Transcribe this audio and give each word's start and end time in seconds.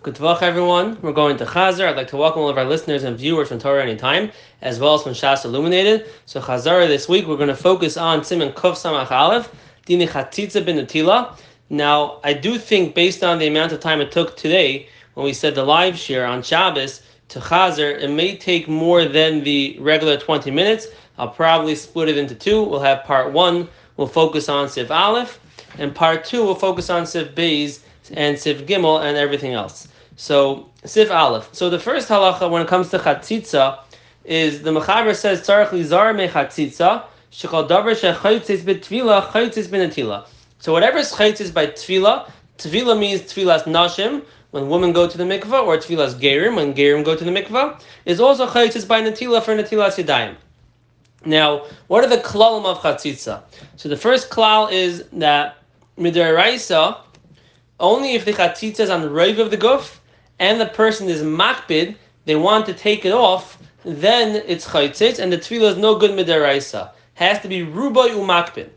Good 0.00 0.14
Tvach, 0.14 0.42
everyone. 0.42 0.96
We're 1.02 1.12
going 1.12 1.36
to 1.38 1.44
Chazar. 1.44 1.88
I'd 1.88 1.96
like 1.96 2.06
to 2.08 2.16
welcome 2.16 2.42
all 2.42 2.48
of 2.48 2.56
our 2.56 2.64
listeners 2.64 3.02
and 3.02 3.18
viewers 3.18 3.48
from 3.48 3.58
Torah 3.58 3.82
Anytime, 3.82 4.30
as 4.62 4.78
well 4.78 4.94
as 4.94 5.02
from 5.02 5.10
Shas 5.10 5.44
Illuminated. 5.44 6.06
So 6.24 6.40
Chazar 6.40 6.86
this 6.86 7.08
week, 7.08 7.26
we're 7.26 7.36
going 7.36 7.48
to 7.48 7.56
focus 7.56 7.96
on 7.96 8.22
Simon 8.22 8.52
Kuf 8.52 8.74
Samach 8.74 9.10
Aleph, 9.10 9.52
Dini 9.88 10.06
Chatzitza 10.08 10.62
Atila. 10.62 11.36
Now, 11.68 12.20
I 12.22 12.32
do 12.32 12.58
think, 12.58 12.94
based 12.94 13.24
on 13.24 13.40
the 13.40 13.48
amount 13.48 13.72
of 13.72 13.80
time 13.80 14.00
it 14.00 14.12
took 14.12 14.36
today, 14.36 14.88
when 15.14 15.26
we 15.26 15.32
said 15.32 15.56
the 15.56 15.64
live 15.64 15.98
share 15.98 16.24
on 16.24 16.44
Shabbos, 16.44 17.02
to 17.30 17.40
Chazar, 17.40 18.00
it 18.00 18.08
may 18.08 18.36
take 18.36 18.68
more 18.68 19.04
than 19.04 19.42
the 19.42 19.76
regular 19.80 20.16
20 20.16 20.52
minutes. 20.52 20.86
I'll 21.18 21.28
probably 21.28 21.74
split 21.74 22.08
it 22.08 22.16
into 22.16 22.36
two. 22.36 22.62
We'll 22.62 22.78
have 22.80 23.02
part 23.02 23.32
one, 23.32 23.68
we'll 23.96 24.06
focus 24.06 24.48
on 24.48 24.68
Sif 24.68 24.92
Aleph, 24.92 25.40
and 25.76 25.92
part 25.92 26.24
two, 26.24 26.44
we'll 26.44 26.54
focus 26.54 26.88
on 26.88 27.04
Sif 27.04 27.34
Beis 27.34 27.80
and 28.12 28.38
Sif 28.38 28.66
Gimel 28.66 29.02
and 29.02 29.16
everything 29.16 29.52
else. 29.52 29.88
So 30.16 30.68
Sif 30.84 31.10
Aleph. 31.10 31.48
So 31.52 31.70
the 31.70 31.78
first 31.78 32.08
halacha 32.08 32.50
when 32.50 32.62
it 32.62 32.68
comes 32.68 32.90
to 32.90 32.98
chatzitza 32.98 33.80
is 34.24 34.62
the 34.62 34.70
Mechaber 34.70 35.14
says 35.14 35.40
tzarich 35.40 35.70
lizar 35.70 36.14
me 36.14 36.28
chatzitza 36.28 37.04
shechal 37.30 37.68
davar 37.68 37.94
shechayitzis 37.94 38.60
betvila 38.60 39.26
chayitzis 39.30 39.68
benatila. 39.68 40.26
So 40.58 40.72
whatever 40.72 40.98
is 40.98 41.12
chayitzis 41.12 41.52
by 41.52 41.68
tvila, 41.68 42.30
tvila 42.58 42.98
means 42.98 43.22
tvilas 43.22 43.62
nashim 43.64 44.24
when 44.50 44.68
women 44.68 44.92
go 44.92 45.06
to 45.08 45.18
the 45.18 45.24
mikvah, 45.24 45.64
or 45.64 45.76
tvilas 45.76 46.14
gerim 46.14 46.56
when 46.56 46.74
gerim 46.74 47.04
go 47.04 47.14
to 47.14 47.24
the 47.24 47.30
mikvah, 47.30 47.80
is 48.06 48.20
also 48.20 48.46
chayitzis 48.46 48.88
by 48.88 49.00
natila 49.00 49.42
for 49.42 49.54
natilas 49.54 50.02
yadayim. 50.02 50.36
Now, 51.24 51.66
what 51.88 52.04
are 52.04 52.08
the 52.08 52.18
klalim 52.18 52.64
of 52.64 52.78
chatzitza? 52.78 53.42
So 53.76 53.88
the 53.88 53.96
first 53.96 54.30
klal 54.30 54.72
is 54.72 55.04
that 55.12 55.58
midaraisa, 55.98 56.98
only 57.80 58.14
if 58.14 58.24
the 58.24 58.32
chatzitza 58.32 58.80
is 58.80 58.90
on 58.90 59.02
the 59.02 59.10
rave 59.10 59.38
of 59.38 59.50
the 59.50 59.56
guf, 59.56 59.98
and 60.38 60.60
the 60.60 60.66
person 60.66 61.08
is 61.08 61.22
makbid, 61.22 61.96
they 62.24 62.36
want 62.36 62.66
to 62.66 62.74
take 62.74 63.04
it 63.04 63.12
off, 63.12 63.58
then 63.84 64.42
it's 64.46 64.66
chaytzitz, 64.66 65.18
and 65.18 65.32
the 65.32 65.38
tefillah 65.38 65.72
is 65.72 65.76
no 65.76 65.96
good 65.96 66.10
midaraisa. 66.12 66.90
Has 67.14 67.40
to 67.40 67.48
be 67.48 67.60
ruboy 67.60 68.10
umakbid. 68.10 68.70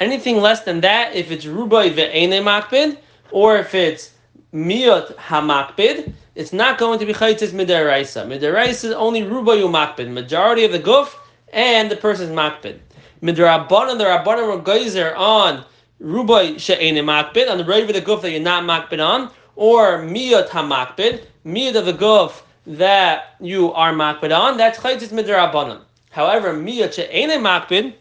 Anything 0.00 0.40
less 0.40 0.60
than 0.60 0.80
that, 0.82 1.14
if 1.14 1.30
it's 1.30 1.44
ruboy 1.44 1.94
ve'ene 1.94 2.42
makbid, 2.42 2.98
or 3.30 3.56
if 3.56 3.74
it's 3.74 4.12
miyot 4.52 5.14
hamakbid, 5.16 6.12
it's 6.34 6.52
not 6.52 6.78
going 6.78 6.98
to 6.98 7.06
be 7.06 7.12
chaytzitz 7.12 7.52
midaraisa. 7.52 8.26
Midaraisa 8.26 8.86
is 8.86 8.92
only 8.92 9.22
ruboy 9.22 9.62
umakbid. 9.62 10.12
Majority 10.12 10.64
of 10.64 10.72
the 10.72 10.80
guf 10.80 11.14
and 11.52 11.90
the 11.90 11.96
person's 11.96 12.30
makbid. 12.30 12.78
Midrabanan, 13.22 13.98
the 13.98 14.04
rabbanan 14.04 14.46
were 14.48 14.62
geyser 14.62 15.14
on 15.16 15.64
ruboy 16.00 16.58
she'ene 16.58 17.04
makbid, 17.04 17.50
on 17.50 17.58
the 17.58 17.64
rave 17.64 17.88
of 17.88 17.94
the 17.94 18.02
guf 18.02 18.22
that 18.22 18.30
you're 18.30 18.40
not 18.40 18.64
makbid 18.64 19.04
on, 19.04 19.30
or 19.54 19.98
miyot 19.98 20.48
hamakbid, 20.48 21.24
miyot 21.44 21.74
of 21.74 21.86
the 21.86 21.92
guf 21.92 22.42
that 22.66 23.36
you 23.40 23.72
are 23.72 23.92
makbid 23.92 24.36
on, 24.36 24.56
that's 24.56 24.78
chaytzis 24.78 25.08
midrabanan. 25.08 25.80
However, 26.10 26.52
miyot 26.52 26.94
she'ene 26.94 27.40
makbid, 27.40 27.94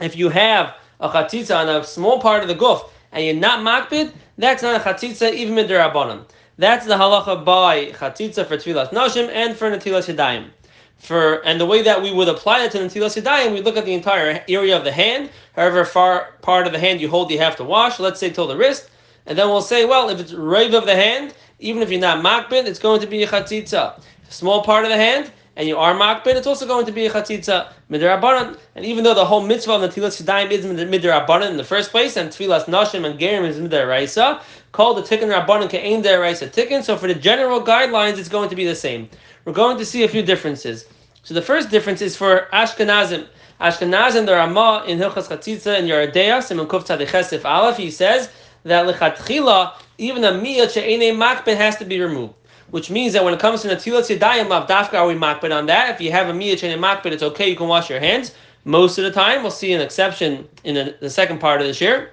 if 0.00 0.16
you 0.16 0.28
have 0.28 0.74
a 1.00 1.08
chatzitza 1.08 1.56
on 1.56 1.68
a 1.68 1.84
small 1.84 2.20
part 2.20 2.42
of 2.42 2.48
the 2.48 2.54
guf 2.54 2.88
and 3.12 3.24
you're 3.24 3.34
not 3.34 3.60
makbid, 3.60 4.12
that's 4.38 4.62
not 4.62 4.80
a 4.80 4.84
chatzitza 4.84 5.32
even 5.32 5.54
midrabanan. 5.54 6.24
That's 6.58 6.86
the 6.86 6.94
halacha 6.94 7.44
by 7.44 7.86
chatzitza 7.92 8.46
for 8.46 8.56
tefillas 8.56 8.90
nashim 8.90 9.28
and 9.28 9.56
for 9.56 9.70
natilas 9.70 10.12
yadayim. 10.12 10.50
For 10.98 11.44
and 11.44 11.60
the 11.60 11.66
way 11.66 11.82
that 11.82 12.02
we 12.02 12.12
would 12.12 12.28
apply 12.28 12.64
it 12.64 12.72
to 12.72 12.78
the 12.78 12.86
natilas 12.86 13.20
yadayim, 13.20 13.52
we 13.52 13.60
look 13.60 13.76
at 13.76 13.84
the 13.84 13.94
entire 13.94 14.42
area 14.48 14.76
of 14.76 14.84
the 14.84 14.92
hand. 14.92 15.30
However 15.54 15.84
far 15.84 16.30
part 16.40 16.66
of 16.66 16.72
the 16.72 16.78
hand 16.78 17.00
you 17.00 17.08
hold, 17.08 17.30
you 17.30 17.38
have 17.38 17.56
to 17.56 17.64
wash. 17.64 18.00
Let's 18.00 18.20
say 18.20 18.30
till 18.30 18.46
the 18.46 18.56
wrist. 18.56 18.90
And 19.26 19.38
then 19.38 19.48
we'll 19.48 19.62
say, 19.62 19.84
well, 19.84 20.10
if 20.10 20.20
it's 20.20 20.32
rave 20.32 20.74
of 20.74 20.86
the 20.86 20.94
hand, 20.94 21.34
even 21.58 21.82
if 21.82 21.90
you're 21.90 22.00
not 22.00 22.22
makbid, 22.24 22.66
it's 22.66 22.78
going 22.78 23.00
to 23.00 23.06
be 23.06 23.22
a 23.22 23.26
chatzitza. 23.26 24.00
Small 24.28 24.62
part 24.62 24.84
of 24.84 24.90
the 24.90 24.96
hand, 24.96 25.30
and 25.56 25.68
you 25.68 25.78
are 25.78 25.94
makbid, 25.94 26.34
it's 26.34 26.46
also 26.46 26.66
going 26.66 26.84
to 26.84 26.92
be 26.92 27.06
a 27.06 27.10
chatzitza 27.10 27.72
midrabanan. 27.90 28.58
And 28.74 28.84
even 28.84 29.04
though 29.04 29.14
the 29.14 29.24
whole 29.24 29.46
mitzvah 29.46 29.74
of 29.74 29.80
the 29.82 29.88
Natilas 29.88 30.22
Yadayim 30.22 30.50
is 30.50 30.66
midrabanan 30.66 31.50
in 31.50 31.56
the 31.56 31.64
first 31.64 31.90
place, 31.90 32.16
and 32.16 32.30
tefillas 32.30 32.64
nashim 32.64 33.06
and 33.06 33.18
gerim 33.18 33.46
is 33.46 33.58
midaraisa, 33.58 34.42
called 34.72 34.98
the 34.98 35.02
tikkun 35.02 35.32
rabbanan 35.32 35.70
ke'ein 35.70 36.02
deraisa 36.02 36.50
tikkun. 36.50 36.82
So 36.82 36.96
for 36.96 37.06
the 37.06 37.14
general 37.14 37.62
guidelines, 37.62 38.18
it's 38.18 38.28
going 38.28 38.50
to 38.50 38.56
be 38.56 38.66
the 38.66 38.74
same. 38.74 39.08
We're 39.44 39.52
going 39.52 39.76
to 39.78 39.84
see 39.84 40.04
a 40.04 40.08
few 40.08 40.22
differences. 40.22 40.86
So 41.22 41.34
the 41.34 41.42
first 41.42 41.70
difference 41.70 42.00
is 42.00 42.16
for 42.16 42.48
Ashkenazim. 42.52 43.26
Ashkenazim, 43.60 44.26
the 44.26 44.32
Ramah 44.32 44.84
in 44.86 44.98
Hilchas 44.98 45.28
Chatzitza 45.28 45.78
in 45.78 45.86
Yoreh 45.86 46.12
Deah, 46.12 46.42
Simon 46.42 46.66
Kuf 46.66 46.86
Tzadich 46.86 47.44
Aleph, 47.44 47.76
he 47.76 47.90
says 47.90 48.30
that 48.64 48.86
lechatchila, 48.86 49.74
even 49.98 50.24
a 50.24 50.32
miyat 50.32 50.72
she'ene 50.72 51.14
makbet 51.16 51.56
has 51.56 51.76
to 51.76 51.84
be 51.84 52.00
removed. 52.00 52.34
Which 52.70 52.90
means 52.90 53.12
that 53.12 53.22
when 53.22 53.34
it 53.34 53.40
comes 53.40 53.62
to 53.62 53.68
natilat 53.68 54.18
yadayim 54.18 54.48
lav 54.48 54.66
dafka 54.66 54.94
are 54.94 55.06
we 55.06 55.14
makbet 55.14 55.54
on 55.54 55.66
that? 55.66 55.94
If 55.94 56.00
you 56.00 56.10
have 56.10 56.28
a 56.28 56.32
miyat 56.32 56.58
she'ene 56.58 56.78
makbet, 56.78 57.12
it's 57.12 57.22
okay. 57.22 57.48
You 57.48 57.56
can 57.56 57.68
wash 57.68 57.90
your 57.90 58.00
hands 58.00 58.34
most 58.64 58.96
of 58.96 59.04
the 59.04 59.12
time. 59.12 59.42
We'll 59.42 59.50
see 59.50 59.72
an 59.74 59.82
exception 59.82 60.48
in 60.64 60.74
the, 60.74 60.96
the 61.00 61.10
second 61.10 61.38
part 61.38 61.60
of 61.60 61.66
this 61.66 61.80
year. 61.80 62.12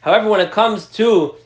However, 0.00 0.28
when 0.28 0.40
it 0.40 0.50
comes 0.50 0.86
to 0.92 1.36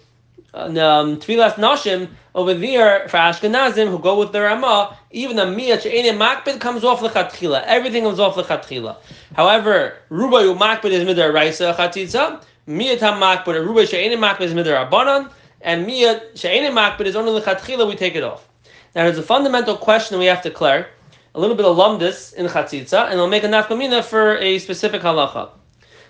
um, 0.57 1.19
tefillas 1.19 1.55
nashim 1.55 2.09
over 2.35 2.55
there 2.55 3.09
for 3.09 3.17
Ashkenazim 3.17 3.91
who 3.91 3.99
go 3.99 4.19
with 4.19 4.33
the 4.33 4.41
Ramah, 4.41 4.97
even 5.11 5.39
a 5.39 5.47
miyat 5.47 5.83
she'ene 5.83 6.17
makbet 6.17 6.61
comes 6.61 6.85
off 6.85 7.01
the 7.01 7.09
lechatchila. 7.09 7.63
Everything 7.65 8.05
comes 8.05 8.19
off 8.19 8.37
the 8.37 8.43
lechatchila. 8.43 8.97
However, 9.35 9.97
rubayu 10.11 10.57
makbet 10.57 10.91
is 10.91 11.05
midar 11.05 11.33
raisa 11.33 11.75
chatzitza. 11.79 12.43
Miyat 12.67 12.99
hamakbid, 12.99 13.65
ruba 13.65 13.87
she'enim 13.87 14.21
makbid 14.21 14.43
is 14.43 14.55
midarabanan, 14.55 15.31
and 15.61 15.87
miyat 15.87 16.37
she'enim 16.37 16.75
makbid 16.75 17.07
is 17.07 17.17
only 17.17 17.39
the 17.39 17.45
lechatchila, 17.45 17.87
we 17.87 17.95
take 17.95 18.15
it 18.15 18.23
off. 18.23 18.49
Now 18.95 19.05
there's 19.05 19.19
a 19.19 19.23
fundamental 19.23 19.77
question 19.77 20.19
we 20.19 20.27
have 20.27 20.43
to 20.43 20.51
clear, 20.51 20.89
a 21.35 21.41
little 21.41 21.57
bit 21.57 21.67
of 21.67 21.77
lumdus 21.77 22.35
in 22.35 22.47
chatzitza, 22.47 23.11
and 23.11 23.19
we'll 23.19 23.29
make 23.29 23.45
a 23.45 23.49
nafkamina 23.49 24.03
for 24.03 24.37
a 24.39 24.59
specific 24.59 25.03
halacha. 25.03 25.51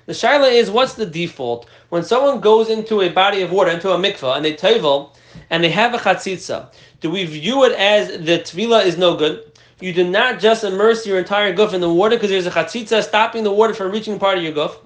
The 0.06 0.12
shaila 0.12 0.52
is, 0.52 0.70
what's 0.70 0.94
the 0.94 1.04
default? 1.04 1.68
When 1.88 2.04
someone 2.04 2.40
goes 2.40 2.70
into 2.70 3.02
a 3.02 3.08
body 3.08 3.42
of 3.42 3.50
water, 3.50 3.72
into 3.72 3.90
a 3.90 3.98
mikvah, 3.98 4.36
and 4.36 4.44
they 4.44 4.54
tevel, 4.54 5.10
and 5.50 5.64
they 5.64 5.70
have 5.70 5.94
a 5.94 5.98
chatzitza, 5.98 6.72
do 7.00 7.10
we 7.10 7.24
view 7.24 7.64
it 7.64 7.72
as 7.72 8.08
the 8.24 8.38
tvila 8.38 8.84
is 8.84 8.96
no 8.96 9.16
good? 9.16 9.42
You 9.80 9.92
do 9.92 10.08
not 10.08 10.38
just 10.38 10.62
immerse 10.62 11.04
your 11.06 11.18
entire 11.18 11.52
guf 11.54 11.74
in 11.74 11.80
the 11.80 11.92
water 11.92 12.14
because 12.16 12.30
there's 12.30 12.46
a 12.46 12.52
chatzitza 12.52 13.02
stopping 13.02 13.42
the 13.42 13.52
water 13.52 13.74
from 13.74 13.90
reaching 13.90 14.16
part 14.18 14.38
of 14.38 14.44
your 14.44 14.52
guf. 14.52 14.76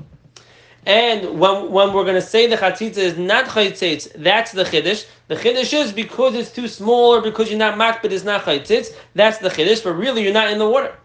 And 0.87 1.39
when, 1.39 1.71
when 1.71 1.93
we're 1.93 2.05
going 2.05 2.15
to 2.15 2.23
say 2.23 2.47
the 2.47 2.57
chatzitza 2.57 2.97
is 2.97 3.19
not 3.19 3.45
chatzitz, 3.45 4.11
that's 4.17 4.53
the 4.53 4.65
chiddush. 4.65 5.05
The 5.29 5.37
chiddush 5.37 5.79
is 5.79 5.93
because 5.93 6.35
it's 6.35 6.51
too 6.51 6.67
small 6.67 7.15
or 7.15 7.21
because 7.21 7.51
you're 7.51 7.59
not 7.59 7.79
makbid, 7.79 8.11
it's 8.11 8.25
not 8.25 8.45
chatzitz. 8.45 8.89
That's 9.15 9.37
the 9.37 9.51
chiddush, 9.51 9.85
but 9.85 9.93
really 9.93 10.25
you're 10.25 10.33
not 10.33 10.51
in 10.51 10.59
the 10.59 10.69
water. 10.69 10.97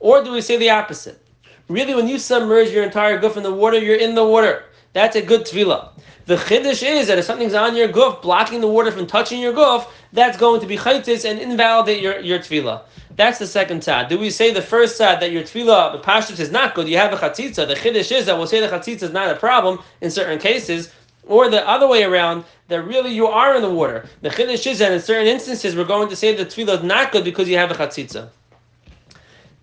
Or 0.00 0.24
do 0.24 0.32
we 0.32 0.40
say 0.40 0.56
the 0.56 0.70
opposite? 0.70 1.21
Really, 1.68 1.94
when 1.94 2.08
you 2.08 2.18
submerge 2.18 2.70
your 2.70 2.84
entire 2.84 3.18
goof 3.18 3.36
in 3.36 3.42
the 3.42 3.52
water, 3.52 3.78
you're 3.78 3.96
in 3.96 4.14
the 4.14 4.26
water. 4.26 4.64
That's 4.92 5.16
a 5.16 5.22
good 5.22 5.42
tvila. 5.42 5.90
The 6.26 6.36
chiddush 6.36 6.82
is 6.86 7.08
that 7.08 7.18
if 7.18 7.24
something's 7.24 7.54
on 7.54 7.74
your 7.74 7.88
goof, 7.88 8.22
blocking 8.22 8.60
the 8.60 8.68
water 8.68 8.90
from 8.92 9.06
touching 9.06 9.40
your 9.40 9.52
goof, 9.52 9.86
that's 10.12 10.36
going 10.36 10.60
to 10.60 10.66
be 10.66 10.76
chaitz 10.76 11.28
and 11.28 11.38
invalidate 11.38 12.02
your, 12.02 12.20
your 12.20 12.38
tvila. 12.38 12.82
That's 13.16 13.38
the 13.38 13.46
second 13.46 13.80
tzad. 13.80 14.08
Do 14.08 14.18
we 14.18 14.30
say 14.30 14.52
the 14.52 14.62
first 14.62 15.00
tzad 15.00 15.20
that 15.20 15.32
your 15.32 15.42
tefillah, 15.42 15.92
the 15.92 15.98
pashtus 15.98 16.40
is 16.40 16.50
not 16.50 16.74
good, 16.74 16.88
you 16.88 16.96
have 16.96 17.12
a 17.12 17.16
chatzitza, 17.16 17.66
the 17.66 17.74
chiddush 17.74 18.10
is 18.10 18.26
that 18.26 18.36
we'll 18.36 18.46
say 18.46 18.60
the 18.60 18.68
chatzitza 18.68 19.02
is 19.02 19.12
not 19.12 19.30
a 19.30 19.36
problem 19.36 19.78
in 20.00 20.10
certain 20.10 20.38
cases, 20.38 20.92
or 21.26 21.50
the 21.50 21.66
other 21.68 21.86
way 21.86 22.04
around, 22.04 22.44
that 22.68 22.82
really 22.82 23.12
you 23.12 23.26
are 23.26 23.54
in 23.54 23.62
the 23.62 23.70
water. 23.70 24.08
The 24.22 24.30
chiddush 24.30 24.66
is 24.66 24.78
that 24.78 24.92
in 24.92 25.00
certain 25.00 25.26
instances 25.26 25.76
we're 25.76 25.84
going 25.84 26.08
to 26.08 26.16
say 26.16 26.34
the 26.34 26.46
tefillah 26.46 26.78
is 26.78 26.82
not 26.82 27.12
good 27.12 27.24
because 27.24 27.48
you 27.48 27.58
have 27.58 27.70
a 27.70 27.74
chatzitza. 27.74 28.28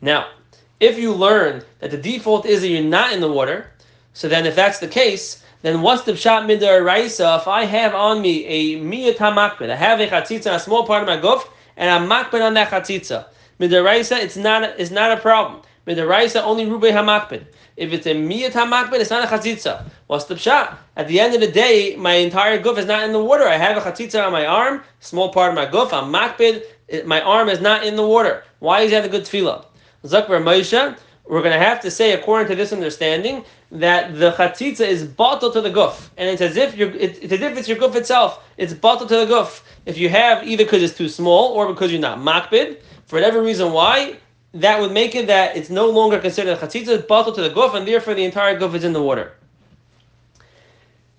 Now, 0.02 0.28
if 0.80 0.98
you 0.98 1.14
learn 1.14 1.64
that 1.80 1.92
the 1.92 1.98
default 1.98 2.46
is 2.46 2.62
that 2.62 2.70
you're 2.70 2.84
not 2.84 3.14
in 3.14 3.22
the 3.22 3.32
water, 3.32 3.72
so 4.14 4.28
then 4.28 4.46
if 4.46 4.56
that's 4.56 4.80
the 4.80 4.88
case, 4.88 5.44
then 5.62 5.82
what's 5.82 6.04
the 6.04 6.14
pshat 6.14 6.46
midar 6.46 6.86
raisa? 6.86 7.38
If 7.42 7.48
I 7.48 7.66
have 7.66 7.94
on 7.94 8.22
me 8.22 8.46
a 8.46 8.80
miyat 8.80 9.18
hamakbid, 9.18 9.70
I 9.70 9.76
have 9.76 10.00
a 10.00 10.08
chatzitza, 10.08 10.56
a 10.56 10.60
small 10.60 10.86
part 10.86 11.02
of 11.04 11.08
my 11.08 11.18
guf, 11.18 11.46
and 11.76 11.90
I'm 11.90 12.10
makbid 12.10 12.42
on 12.42 12.54
that 12.54 12.70
chatzitza. 12.70 13.26
Midaraisa, 13.60 14.22
it's 14.24 14.38
not 14.38 14.64
it's 14.80 14.92
not 14.92 15.18
a 15.18 15.22
problem. 15.22 15.62
Midaraisa 15.86 16.42
only 16.44 16.66
rubei 16.66 16.92
hamakbid. 16.92 17.46
If 17.76 17.92
it's 17.92 18.08
a 18.08 18.16
miyat 18.16 18.52
hamakbid, 18.52 19.00
it's 19.00 19.10
not 19.10 19.26
a 19.26 19.28
chatzitza. 19.28 19.84
What's 20.08 20.26
the 20.26 20.36
pshat? 20.36 20.78
At 20.96 21.10
the 21.10 21.20
end 21.20 21.34
of 21.34 21.42
the 21.42 21.52
day, 21.52 21.96
my 21.98 22.14
entire 22.14 22.62
guf 22.62 22.78
is 22.78 22.86
not 22.86 23.04
in 23.04 23.12
the 23.12 23.24
water. 23.24 23.46
I 23.46 23.58
have 23.58 23.76
a 23.76 23.82
chatzitza 23.82 24.26
on 24.26 24.32
my 24.32 24.46
arm, 24.46 24.84
small 25.02 25.34
part 25.34 25.50
of 25.50 25.56
my 25.56 25.66
guf. 25.66 25.92
I'm 25.92 26.12
makbid. 26.12 26.64
My 27.06 27.22
arm 27.22 27.50
is 27.50 27.60
not 27.60 27.84
in 27.84 27.98
the 27.98 28.08
water. 28.08 28.44
Why 28.60 28.82
is 28.82 28.92
that 28.92 29.06
a 29.06 29.10
good 29.10 29.24
tefillah? 29.24 29.66
Zakvar 30.06 30.42
Moshe, 30.42 30.98
we're 31.28 31.42
going 31.42 31.54
to 31.54 31.60
have 31.60 31.82
to 31.82 31.92
say, 31.92 32.14
according 32.14 32.48
to 32.48 32.56
this 32.56 32.72
understanding, 32.72 33.44
that 33.72 34.18
the 34.18 34.32
chatzitza 34.32 34.88
is 34.88 35.04
bottled 35.04 35.54
to 35.54 35.62
the 35.62 35.70
guf, 35.70 36.10
and 36.18 36.30
it's 36.30 36.42
as 36.42 36.56
if 36.56 36.76
you're, 36.76 36.92
it's 36.92 37.20
as 37.20 37.42
if 37.42 37.58
it's 37.58 37.68
your 37.68 37.78
guf 37.78 37.96
itself. 37.96 38.42
It's 38.58 38.74
bottled 38.74 39.10
to 39.10 39.18
the 39.18 39.26
guf. 39.26 39.62
If 39.86 39.98
you 39.98 40.08
have 40.10 40.48
either 40.48 40.64
because 40.64 40.82
it's 40.82 40.98
too 40.98 41.10
small 41.10 41.52
or 41.52 41.68
because 41.68 41.92
you're 41.92 42.02
not 42.02 42.20
makbid, 42.20 42.80
for 43.06 43.18
whatever 43.18 43.42
reason 43.44 43.74
why, 43.74 44.18
that 44.54 44.80
would 44.80 44.92
make 44.92 45.16
it 45.16 45.28
that 45.28 45.58
it's 45.58 45.70
no 45.70 45.90
longer 45.90 46.18
considered 46.20 46.58
a 46.58 46.62
chatzitza, 46.66 47.06
bottled 47.06 47.36
to 47.36 47.42
the 47.42 47.50
guf, 47.50 47.76
and 47.76 47.86
therefore 47.86 48.14
the 48.14 48.24
entire 48.24 48.58
guf 48.58 48.74
is 48.74 48.86
in 48.86 48.94
the 48.94 49.04
water. 49.04 49.34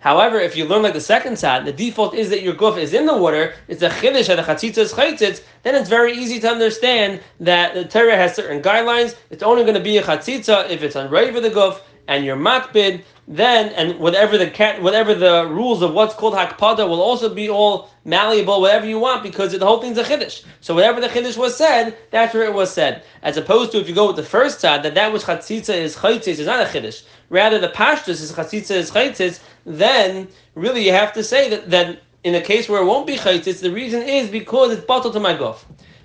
However, 0.00 0.40
if 0.40 0.56
you 0.56 0.64
learn 0.64 0.82
like 0.82 0.94
the 0.94 1.00
second 1.00 1.38
side, 1.38 1.66
the 1.66 1.72
default 1.72 2.14
is 2.14 2.30
that 2.30 2.42
your 2.42 2.54
guf 2.54 2.78
is 2.78 2.94
in 2.94 3.04
the 3.04 3.16
water, 3.16 3.54
it's 3.68 3.82
a 3.82 3.90
chiddush 3.90 4.28
that 4.28 4.36
the 4.36 4.42
chatzitza 4.42 4.78
is 4.78 4.92
chaytzitz, 4.94 5.42
then 5.62 5.74
it's 5.74 5.90
very 5.90 6.14
easy 6.14 6.40
to 6.40 6.48
understand 6.48 7.20
that 7.38 7.74
the 7.74 7.84
Torah 7.84 8.16
has 8.16 8.34
certain 8.34 8.62
guidelines. 8.62 9.14
It's 9.28 9.42
only 9.42 9.62
going 9.62 9.74
to 9.74 9.80
be 9.80 9.98
a 9.98 10.02
chatzitza 10.02 10.70
if 10.70 10.82
it's 10.82 10.96
on 10.96 11.10
for 11.10 11.40
the 11.40 11.50
guf 11.50 11.80
and 12.10 12.24
you're 12.24 12.36
makbid, 12.36 13.04
then 13.28 13.72
and 13.74 13.96
whatever 14.00 14.36
the 14.36 14.50
whatever 14.80 15.14
the 15.14 15.46
rules 15.46 15.80
of 15.80 15.94
what's 15.94 16.12
called 16.12 16.34
hakpada 16.34 16.86
will 16.88 17.00
also 17.00 17.32
be 17.32 17.48
all 17.48 17.88
malleable, 18.04 18.60
whatever 18.60 18.84
you 18.84 18.98
want, 18.98 19.22
because 19.22 19.56
the 19.56 19.64
whole 19.64 19.80
thing's 19.80 19.96
a 19.96 20.02
chiddush. 20.02 20.44
So 20.60 20.74
whatever 20.74 21.00
the 21.00 21.06
chiddush 21.06 21.36
was 21.36 21.56
said, 21.56 21.96
that's 22.10 22.34
where 22.34 22.42
it 22.42 22.52
was 22.52 22.72
said. 22.72 23.04
As 23.22 23.36
opposed 23.36 23.70
to 23.72 23.78
if 23.78 23.88
you 23.88 23.94
go 23.94 24.08
with 24.08 24.16
the 24.16 24.24
first 24.24 24.58
side, 24.58 24.82
that 24.82 24.96
that 24.96 25.12
which 25.12 25.22
chatzitza 25.22 25.72
is 25.72 25.94
chaytzitz 25.94 26.40
is 26.40 26.46
not 26.46 26.60
a 26.60 26.64
chiddush. 26.64 27.04
Rather, 27.28 27.60
the 27.60 27.68
pashtus 27.68 28.20
is 28.20 28.32
chatzitza 28.32 28.72
is 28.72 28.90
chaytzitz. 28.90 29.38
Then 29.64 30.26
really 30.56 30.84
you 30.84 30.92
have 30.92 31.12
to 31.12 31.22
say 31.22 31.48
that 31.48 31.70
that 31.70 32.02
in 32.24 32.34
a 32.34 32.40
case 32.40 32.68
where 32.68 32.82
it 32.82 32.86
won't 32.86 33.06
be 33.06 33.18
chaytzitz, 33.18 33.60
the 33.60 33.70
reason 33.70 34.02
is 34.02 34.28
because 34.28 34.72
it's 34.72 34.84
bottled 34.84 35.12
to 35.12 35.20
my 35.20 35.34
guf. 35.34 35.58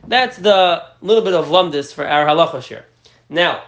That's 0.08 0.38
the 0.38 0.84
little 1.02 1.24
bit 1.24 1.34
of 1.34 1.48
lumdis 1.48 1.92
for 1.92 2.08
our 2.08 2.28
halachos 2.28 2.66
here. 2.66 2.86
Now. 3.28 3.64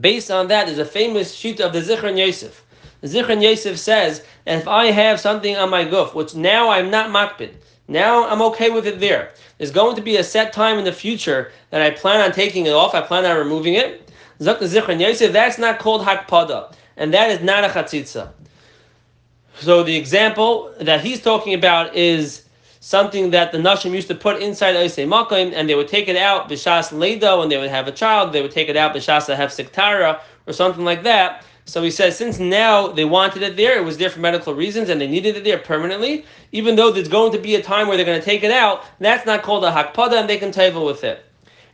Based 0.00 0.30
on 0.30 0.48
that, 0.48 0.66
there's 0.66 0.78
a 0.78 0.84
famous 0.84 1.34
sheet 1.34 1.60
of 1.60 1.72
the 1.72 1.80
Zichron 1.80 2.18
Yosef. 2.18 2.64
Zichron 3.02 3.42
Yosef 3.42 3.78
says 3.78 4.24
if 4.46 4.66
I 4.66 4.86
have 4.86 5.20
something 5.20 5.56
on 5.56 5.70
my 5.70 5.84
goof, 5.84 6.14
which 6.14 6.34
now 6.34 6.70
I'm 6.70 6.90
not 6.90 7.10
makbid, 7.10 7.54
now 7.88 8.28
I'm 8.28 8.42
okay 8.42 8.70
with 8.70 8.86
it 8.86 9.00
there. 9.00 9.32
There's 9.58 9.70
going 9.70 9.96
to 9.96 10.02
be 10.02 10.16
a 10.16 10.24
set 10.24 10.52
time 10.52 10.78
in 10.78 10.84
the 10.84 10.92
future 10.92 11.52
that 11.70 11.82
I 11.82 11.90
plan 11.90 12.20
on 12.20 12.32
taking 12.32 12.66
it 12.66 12.72
off. 12.72 12.94
I 12.94 13.00
plan 13.00 13.24
on 13.24 13.38
removing 13.38 13.74
it. 13.74 14.10
The 14.38 14.54
Zichron 14.54 15.00
Yosef, 15.00 15.32
that's 15.32 15.58
not 15.58 15.78
called 15.78 16.02
hakpada, 16.02 16.74
and 16.96 17.14
that 17.14 17.30
is 17.30 17.40
not 17.40 17.64
a 17.64 17.68
chatzitza. 17.68 18.32
So 19.60 19.82
the 19.82 19.96
example 19.96 20.74
that 20.80 21.00
he's 21.00 21.22
talking 21.22 21.54
about 21.54 21.94
is 21.94 22.45
something 22.86 23.30
that 23.30 23.50
the 23.50 23.58
Nashim 23.58 23.90
used 23.90 24.06
to 24.06 24.14
put 24.14 24.40
inside 24.40 24.76
Oisei 24.76 25.08
Makim, 25.08 25.52
and 25.52 25.68
they 25.68 25.74
would 25.74 25.88
take 25.88 26.06
it 26.06 26.16
out 26.16 26.48
Bishas 26.48 26.96
Leda 26.96 27.36
when 27.36 27.48
they 27.48 27.58
would 27.58 27.68
have 27.68 27.88
a 27.88 27.92
child, 27.92 28.32
they 28.32 28.40
would 28.40 28.52
take 28.52 28.68
it 28.68 28.76
out 28.76 28.94
Bishas 28.94 29.26
Hefsik 29.34 29.72
Tara, 29.72 30.20
or 30.46 30.52
something 30.52 30.84
like 30.84 31.02
that. 31.02 31.44
So 31.64 31.82
he 31.82 31.90
says, 31.90 32.16
since 32.16 32.38
now 32.38 32.86
they 32.86 33.04
wanted 33.04 33.42
it 33.42 33.56
there, 33.56 33.76
it 33.76 33.84
was 33.84 33.98
there 33.98 34.08
for 34.08 34.20
medical 34.20 34.54
reasons, 34.54 34.88
and 34.88 35.00
they 35.00 35.08
needed 35.08 35.36
it 35.36 35.42
there 35.42 35.58
permanently, 35.58 36.26
even 36.52 36.76
though 36.76 36.92
there's 36.92 37.08
going 37.08 37.32
to 37.32 37.40
be 37.40 37.56
a 37.56 37.60
time 37.60 37.88
where 37.88 37.96
they're 37.96 38.06
going 38.06 38.20
to 38.20 38.24
take 38.24 38.44
it 38.44 38.52
out, 38.52 38.84
that's 39.00 39.26
not 39.26 39.42
called 39.42 39.64
a 39.64 39.72
hakpada, 39.72 40.20
and 40.20 40.30
they 40.30 40.38
can 40.38 40.52
table 40.52 40.86
with 40.86 41.02
it. 41.02 41.24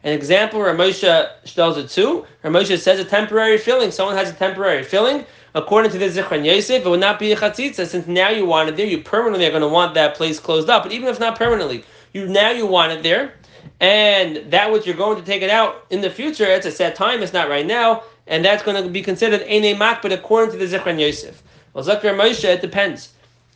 An 0.05 0.15
example, 0.15 0.61
Ramosha 0.61 1.45
tells 1.45 1.77
it 1.77 1.91
too. 1.91 2.27
Ramosha 2.43 2.79
says 2.79 2.99
a 2.99 3.05
temporary 3.05 3.59
filling. 3.59 3.91
Someone 3.91 4.17
has 4.17 4.31
a 4.31 4.35
temporary 4.35 4.83
filling 4.83 5.27
according 5.55 5.91
to 5.93 5.99
the 5.99 6.07
Zichron 6.07 6.45
Yosef, 6.45 6.85
it 6.85 6.89
would 6.89 7.01
not 7.01 7.19
be 7.19 7.33
a 7.33 7.37
chatzitza 7.37 7.87
since 7.87 8.07
now 8.07 8.31
you 8.31 8.47
want 8.47 8.69
it 8.69 8.77
there. 8.77 8.87
You 8.87 8.99
permanently 8.99 9.47
are 9.47 9.51
going 9.51 9.63
to 9.63 9.69
want 9.69 9.95
that 9.95 10.15
place 10.15 10.41
closed 10.41 10.71
up. 10.71 10.83
But 10.83 10.93
even 10.93 11.09
if 11.09 11.21
not 11.21 11.37
permanently, 11.37 11.85
you 12.13 12.27
now 12.27 12.51
you 12.51 12.67
want 12.67 12.93
it 12.93 13.03
there, 13.03 13.35
and 13.81 14.51
that 14.51 14.73
which 14.73 14.87
you're 14.87 14.97
going 14.97 15.19
to 15.19 15.25
take 15.25 15.43
it 15.43 15.51
out 15.51 15.87
in 15.91 16.01
the 16.01 16.11
future, 16.11 16.45
it's 16.45 16.67
a 16.67 16.71
set 16.71 16.95
time. 16.95 17.23
It's 17.23 17.33
not 17.33 17.49
right 17.49 17.67
now, 17.67 18.03
and 18.27 18.45
that's 18.45 18.63
going 18.63 18.83
to 18.83 18.89
be 18.89 19.03
considered 19.03 19.47
mak. 19.79 20.03
But 20.03 20.13
according 20.13 20.59
to 20.59 20.65
the 20.65 20.79
Zichron 20.79 20.99
Yosef, 21.01 21.43
well, 21.73 21.85
Zakir 21.85 22.15
Moshe, 22.15 22.45
it 22.45 22.61
depends. 22.61 23.11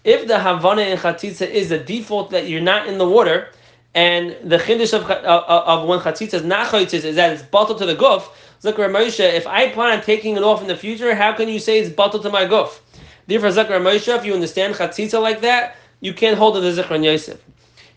If 0.04 0.28
the 0.28 0.38
Havana 0.38 0.82
in 0.82 0.98
chatzitza 0.98 1.48
is 1.48 1.68
the 1.68 1.78
default 1.78 2.30
that 2.30 2.48
you're 2.48 2.60
not 2.60 2.86
in 2.86 2.98
the 2.98 3.08
water, 3.08 3.50
and 3.94 4.36
the 4.44 4.58
chiddush 4.58 4.92
of, 4.92 5.10
of, 5.10 5.44
of 5.44 5.88
when 5.88 5.98
chatzitza 6.00 6.34
is 6.34 6.44
not 6.44 6.68
chatzitza 6.68 7.04
is 7.04 7.16
that 7.16 7.32
it's 7.32 7.42
bottled 7.42 7.78
to 7.78 7.86
the 7.86 7.96
guf, 7.96 8.28
Zakar 8.62 8.90
Moshe, 8.90 9.20
if 9.20 9.46
I 9.46 9.70
plan 9.70 9.98
on 9.98 10.04
taking 10.04 10.36
it 10.36 10.42
off 10.42 10.62
in 10.62 10.68
the 10.68 10.76
future, 10.76 11.14
how 11.14 11.32
can 11.32 11.48
you 11.48 11.58
say 11.58 11.78
it's 11.78 11.94
bottled 11.94 12.22
to 12.22 12.30
my 12.30 12.46
guf? 12.46 12.78
Therefore, 13.26 13.50
Zakar 13.50 13.80
Moshe, 13.80 14.14
if 14.16 14.24
you 14.24 14.32
understand 14.32 14.74
chatzitza 14.74 15.20
like 15.20 15.42
that, 15.42 15.76
you 16.00 16.14
can't 16.14 16.38
hold 16.38 16.56
it 16.56 16.64
as 16.64 16.78
Yosef. 16.78 17.42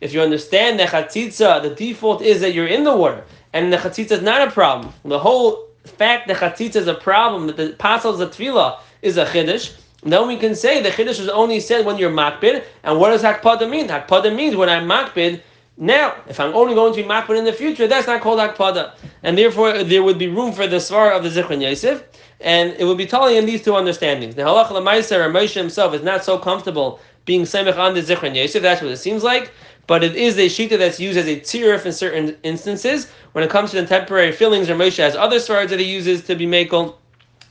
If 0.02 0.14
you 0.14 0.22
understand 0.22 0.80
that 0.80 0.90
chatzitza, 0.90 1.62
the 1.62 1.76
default 1.76 2.22
is 2.22 2.42
that 2.42 2.54
you're 2.54 2.68
in 2.68 2.84
the 2.84 2.96
water, 2.96 3.24
and 3.54 3.72
the 3.72 3.78
chatzitza 3.78 4.12
is 4.12 4.22
not 4.22 4.48
a 4.48 4.52
problem. 4.52 4.94
The 5.06 5.20
whole 5.20 5.68
fact 5.86 6.28
that 6.28 6.38
chatzitza 6.38 6.76
is 6.76 6.88
a 6.88 6.96
problem, 6.96 7.48
that 7.48 7.58
the 7.58 7.70
pasal 7.80 8.20
of 8.20 8.32
tefillah 8.32 8.80
is 9.02 9.18
a 9.18 9.26
chiddush, 9.26 9.76
then 10.04 10.28
we 10.28 10.38
can 10.38 10.56
say 10.56 10.82
the 10.82 10.90
chiddush 10.90 11.20
is 11.20 11.30
only 11.30 11.60
said 11.60 11.86
when 11.86 11.98
you're 11.98 12.12
makbid. 12.12 12.64
And 12.84 13.00
what 13.00 13.10
does 13.10 13.24
hakpada 13.24 13.70
mean? 13.70 13.88
Hakpada 13.88 14.34
means 14.34 14.56
when 14.56 14.70
I'm 14.70 14.88
makbid, 14.88 15.42
now, 15.82 16.14
if 16.28 16.42
I'm 16.42 16.54
only 16.54 16.76
going 16.76 16.94
to 16.94 17.02
be 17.02 17.08
makbid 17.08 17.38
in 17.38 17.46
the 17.46 17.54
future, 17.54 17.88
that's 17.88 18.06
not 18.06 18.20
called 18.20 18.38
akpada, 18.38 18.92
and 19.24 19.38
therefore 19.38 19.82
there 19.82 20.04
would 20.04 20.20
be 20.20 20.28
room 20.28 20.52
for 20.52 20.68
the 20.68 20.76
svar 20.76 21.16
of 21.16 21.24
the 21.24 21.30
zichron 21.30 21.62
Yosef, 21.62 22.04
and 22.42 22.74
it 22.74 22.84
would 22.84 22.98
be 22.98 23.06
totally 23.06 23.38
in 23.38 23.46
these 23.46 23.64
two 23.64 23.72
understandings. 23.72 24.36
The 24.36 24.42
halach 24.42 24.68
lemaiser 24.68 25.32
Moshe 25.32 25.54
himself 25.54 25.94
is 25.94 26.04
not 26.04 26.26
so 26.26 26.38
comfortable 26.38 27.00
being 27.24 27.44
semich 27.44 27.78
on 27.78 27.94
the 27.94 28.02
zichron 28.02 28.36
Yosef. 28.36 28.62
That's 28.62 28.82
what 28.82 28.92
it 28.92 28.98
seems 28.98 29.24
like, 29.24 29.52
but 29.88 30.04
it 30.04 30.18
is 30.18 30.38
a 30.38 30.48
shita 30.48 30.78
that's 30.78 31.00
used 31.00 31.18
as 31.18 31.28
a 31.28 31.40
tzirif 31.40 31.86
in 31.86 31.94
certain 31.94 32.36
instances. 32.44 33.10
When 33.32 33.46
it 33.46 33.50
comes 33.50 33.72
to 33.72 33.80
the 33.80 33.88
temporary 33.88 34.34
fillings, 34.34 34.68
Moshe 34.68 34.98
has 34.98 35.16
other 35.16 35.38
svars 35.38 35.70
that 35.70 35.80
he 35.80 35.86
uses 35.86 36.24
to 36.24 36.36
be 36.36 36.46
makel. 36.46 36.96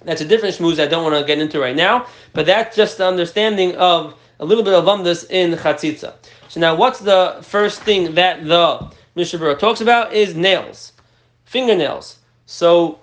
That's 0.04 0.20
a 0.20 0.26
different 0.26 0.54
shmooze 0.54 0.78
I 0.78 0.86
don't 0.86 1.02
want 1.02 1.18
to 1.18 1.24
get 1.24 1.38
into 1.38 1.60
right 1.60 1.74
now, 1.74 2.06
but 2.34 2.44
that's 2.44 2.76
just 2.76 2.98
the 2.98 3.06
understanding 3.06 3.74
of 3.76 4.14
a 4.40 4.44
little 4.44 4.64
bit 4.64 4.74
of 4.74 4.84
umdas 4.84 5.28
in 5.30 5.52
chatzitza. 5.52 6.14
So 6.48 6.60
now, 6.60 6.74
what's 6.74 7.00
the 7.00 7.38
first 7.42 7.82
thing 7.82 8.14
that 8.14 8.46
the 8.46 8.90
Mishnah 9.14 9.56
talks 9.56 9.80
about 9.80 10.12
is 10.12 10.34
nails, 10.34 10.92
fingernails. 11.44 12.18
So 12.46 12.98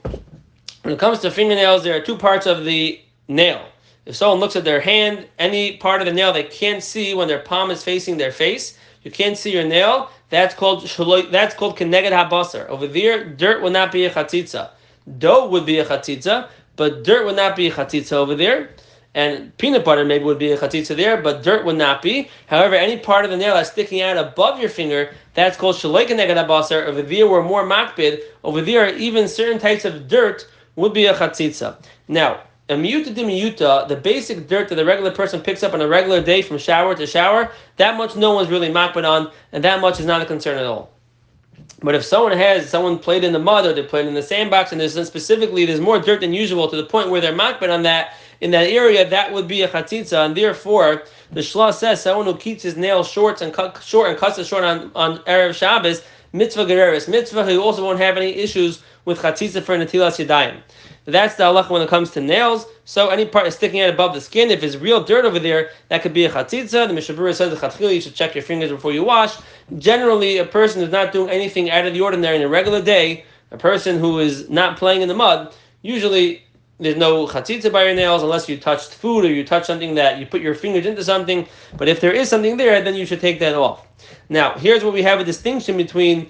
when 0.83 0.93
it 0.93 0.99
comes 0.99 1.19
to 1.19 1.31
fingernails, 1.31 1.83
there 1.83 1.95
are 1.95 2.01
two 2.01 2.17
parts 2.17 2.45
of 2.45 2.65
the 2.65 2.99
nail. 3.27 3.65
If 4.05 4.15
someone 4.15 4.39
looks 4.39 4.55
at 4.55 4.63
their 4.63 4.79
hand, 4.79 5.27
any 5.39 5.77
part 5.77 6.01
of 6.01 6.05
the 6.05 6.13
nail 6.13 6.31
they 6.31 6.43
can't 6.43 6.81
see 6.81 7.13
when 7.13 7.27
their 7.27 7.39
palm 7.39 7.71
is 7.71 7.83
facing 7.83 8.17
their 8.17 8.31
face, 8.31 8.77
you 9.03 9.11
can't 9.11 9.37
see 9.37 9.51
your 9.51 9.63
nail. 9.63 10.09
That's 10.29 10.55
called 10.55 10.83
that's 11.31 11.55
called 11.55 11.77
keneged 11.77 12.11
habasar. 12.11 12.67
Over 12.67 12.87
there, 12.87 13.23
dirt 13.23 13.61
would 13.61 13.73
not 13.73 13.91
be 13.91 14.05
a 14.05 14.09
chatzitza. 14.09 14.69
Dough 15.17 15.47
would 15.49 15.65
be 15.65 15.79
a 15.79 15.85
chatzitza, 15.85 16.49
but 16.75 17.03
dirt 17.03 17.25
would 17.25 17.35
not 17.35 17.55
be 17.55 17.67
a 17.67 17.71
chatzitza 17.71 18.13
over 18.13 18.35
there 18.35 18.69
and 19.15 19.57
peanut 19.57 19.85
butter 19.85 20.03
maybe 20.03 20.25
would 20.25 20.37
be 20.37 20.51
a 20.51 20.57
chatzitza 20.57 20.95
there, 20.95 21.21
but 21.21 21.41
dirt 21.41 21.65
would 21.65 21.77
not 21.77 22.01
be. 22.01 22.29
However, 22.47 22.75
any 22.75 22.97
part 22.97 23.23
of 23.23 23.31
the 23.31 23.37
nail 23.37 23.55
that's 23.55 23.71
sticking 23.71 24.01
out 24.01 24.17
above 24.17 24.59
your 24.59 24.69
finger, 24.69 25.15
that's 25.33 25.55
called 25.55 25.77
neged 25.77 26.19
abasar. 26.19 26.85
Over 26.85 27.01
there, 27.01 27.27
we're 27.27 27.41
more 27.41 27.63
makbid. 27.63 28.21
Over 28.43 28.61
there, 28.61 28.93
even 28.95 29.29
certain 29.29 29.57
types 29.57 29.85
of 29.85 30.09
dirt 30.09 30.45
would 30.75 30.93
be 30.93 31.05
a 31.05 31.13
chatzitza. 31.13 31.77
Now, 32.09 32.41
a 32.67 32.73
miyuta 32.73 33.15
de 33.15 33.23
miyuta, 33.23 33.87
the 33.87 33.95
basic 33.95 34.49
dirt 34.49 34.67
that 34.67 34.75
the 34.75 34.85
regular 34.85 35.11
person 35.11 35.39
picks 35.39 35.63
up 35.63 35.73
on 35.73 35.81
a 35.81 35.87
regular 35.87 36.21
day 36.21 36.41
from 36.41 36.57
shower 36.57 36.93
to 36.93 37.07
shower, 37.07 37.51
that 37.77 37.95
much 37.95 38.17
no 38.17 38.33
one's 38.33 38.49
really 38.49 38.69
makbid 38.69 39.07
on, 39.07 39.31
and 39.53 39.63
that 39.63 39.79
much 39.79 39.99
is 40.01 40.05
not 40.05 40.21
a 40.21 40.25
concern 40.25 40.57
at 40.57 40.65
all. 40.65 40.91
But 41.81 41.95
if 41.95 42.03
someone 42.03 42.31
has 42.33 42.69
someone 42.69 42.99
played 42.99 43.23
in 43.23 43.31
the 43.31 43.39
mud 43.39 43.65
or 43.65 43.73
they 43.73 43.83
played 43.83 44.07
in 44.07 44.13
the 44.13 44.23
sandbox 44.23 44.71
and 44.71 44.81
there's 44.81 44.95
specifically 45.07 45.65
there's 45.65 45.79
more 45.79 45.99
dirt 45.99 46.21
than 46.21 46.33
usual 46.33 46.67
to 46.69 46.75
the 46.75 46.85
point 46.85 47.09
where 47.09 47.21
they're 47.21 47.33
makbid 47.33 47.73
on 47.73 47.83
that, 47.83 48.15
in 48.41 48.51
that 48.51 48.67
area, 48.67 49.07
that 49.09 49.31
would 49.31 49.47
be 49.47 49.61
a 49.61 49.67
chatzitza, 49.67 50.25
and 50.25 50.35
therefore 50.35 51.03
the 51.31 51.41
Shla 51.41 51.73
says 51.73 52.01
someone 52.01 52.25
who 52.25 52.35
keeps 52.35 52.63
his 52.63 52.77
nails 52.77 53.07
short 53.07 53.41
and 53.41 53.53
cut 53.53 53.81
short 53.83 54.09
and 54.09 54.17
cuts 54.17 54.37
it 54.37 54.45
short 54.45 54.63
on 54.63 54.91
on 54.95 55.19
erev 55.19 55.53
Shabbos, 55.53 56.01
mitzvah 56.33 56.65
gereris, 56.65 57.07
mitzvah 57.07 57.45
who 57.45 57.61
also 57.61 57.83
won't 57.83 57.99
have 57.99 58.17
any 58.17 58.35
issues 58.35 58.81
with 59.05 59.19
chatzitza 59.19 59.63
for 59.63 59.77
natilas 59.77 60.23
yadayim. 60.23 60.61
That's 61.05 61.35
the 61.35 61.43
halacha 61.43 61.69
when 61.69 61.83
it 61.83 61.89
comes 61.89 62.09
to 62.11 62.21
nails. 62.21 62.65
So 62.85 63.09
any 63.09 63.25
part 63.25 63.45
is 63.45 63.55
sticking 63.55 63.81
out 63.81 63.91
above 63.91 64.13
the 64.15 64.21
skin, 64.21 64.49
if 64.49 64.61
there's 64.61 64.77
real 64.77 65.03
dirt 65.03 65.23
over 65.23 65.37
there, 65.37 65.69
that 65.89 66.01
could 66.01 66.13
be 66.13 66.25
a 66.25 66.31
chatzitza. 66.31 66.87
The 66.87 66.93
Mishnah 66.93 67.15
Berurah 67.15 67.35
says 67.35 67.51
the 67.51 67.67
chatchila, 67.67 67.93
you 67.93 68.01
should 68.01 68.15
check 68.15 68.33
your 68.33 68.43
fingers 68.43 68.71
before 68.71 68.91
you 68.91 69.03
wash. 69.03 69.35
Generally, 69.77 70.37
a 70.39 70.45
person 70.45 70.81
who's 70.81 70.91
not 70.91 71.13
doing 71.13 71.29
anything 71.29 71.69
out 71.69 71.85
of 71.85 71.93
the 71.93 72.01
ordinary 72.01 72.37
in 72.37 72.41
a 72.41 72.49
regular 72.49 72.81
day, 72.81 73.23
a 73.51 73.57
person 73.57 73.99
who 73.99 74.19
is 74.19 74.49
not 74.49 74.77
playing 74.77 75.03
in 75.03 75.07
the 75.07 75.13
mud, 75.13 75.53
usually 75.83 76.44
there's 76.79 76.97
no 76.97 77.25
chatzitza 77.25 77.71
by 77.71 77.85
your 77.85 77.95
nails 77.95 78.21
unless 78.21 78.49
you 78.49 78.57
touched 78.57 78.93
food 78.93 79.23
or 79.23 79.31
you 79.31 79.45
touched 79.45 79.67
something 79.67 79.95
that 79.95 80.19
you 80.19 80.25
put 80.25 80.41
your 80.41 80.55
fingers 80.55 80.85
into 80.85 81.03
something. 81.03 81.47
But 81.77 81.87
if 81.87 82.01
there 82.01 82.11
is 82.11 82.29
something 82.29 82.57
there, 82.57 82.81
then 82.81 82.95
you 82.95 83.05
should 83.05 83.21
take 83.21 83.39
that 83.39 83.55
off. 83.55 83.87
Now, 84.27 84.57
here's 84.57 84.83
where 84.83 84.91
we 84.91 85.01
have 85.03 85.19
a 85.19 85.23
distinction 85.23 85.77
between 85.77 86.29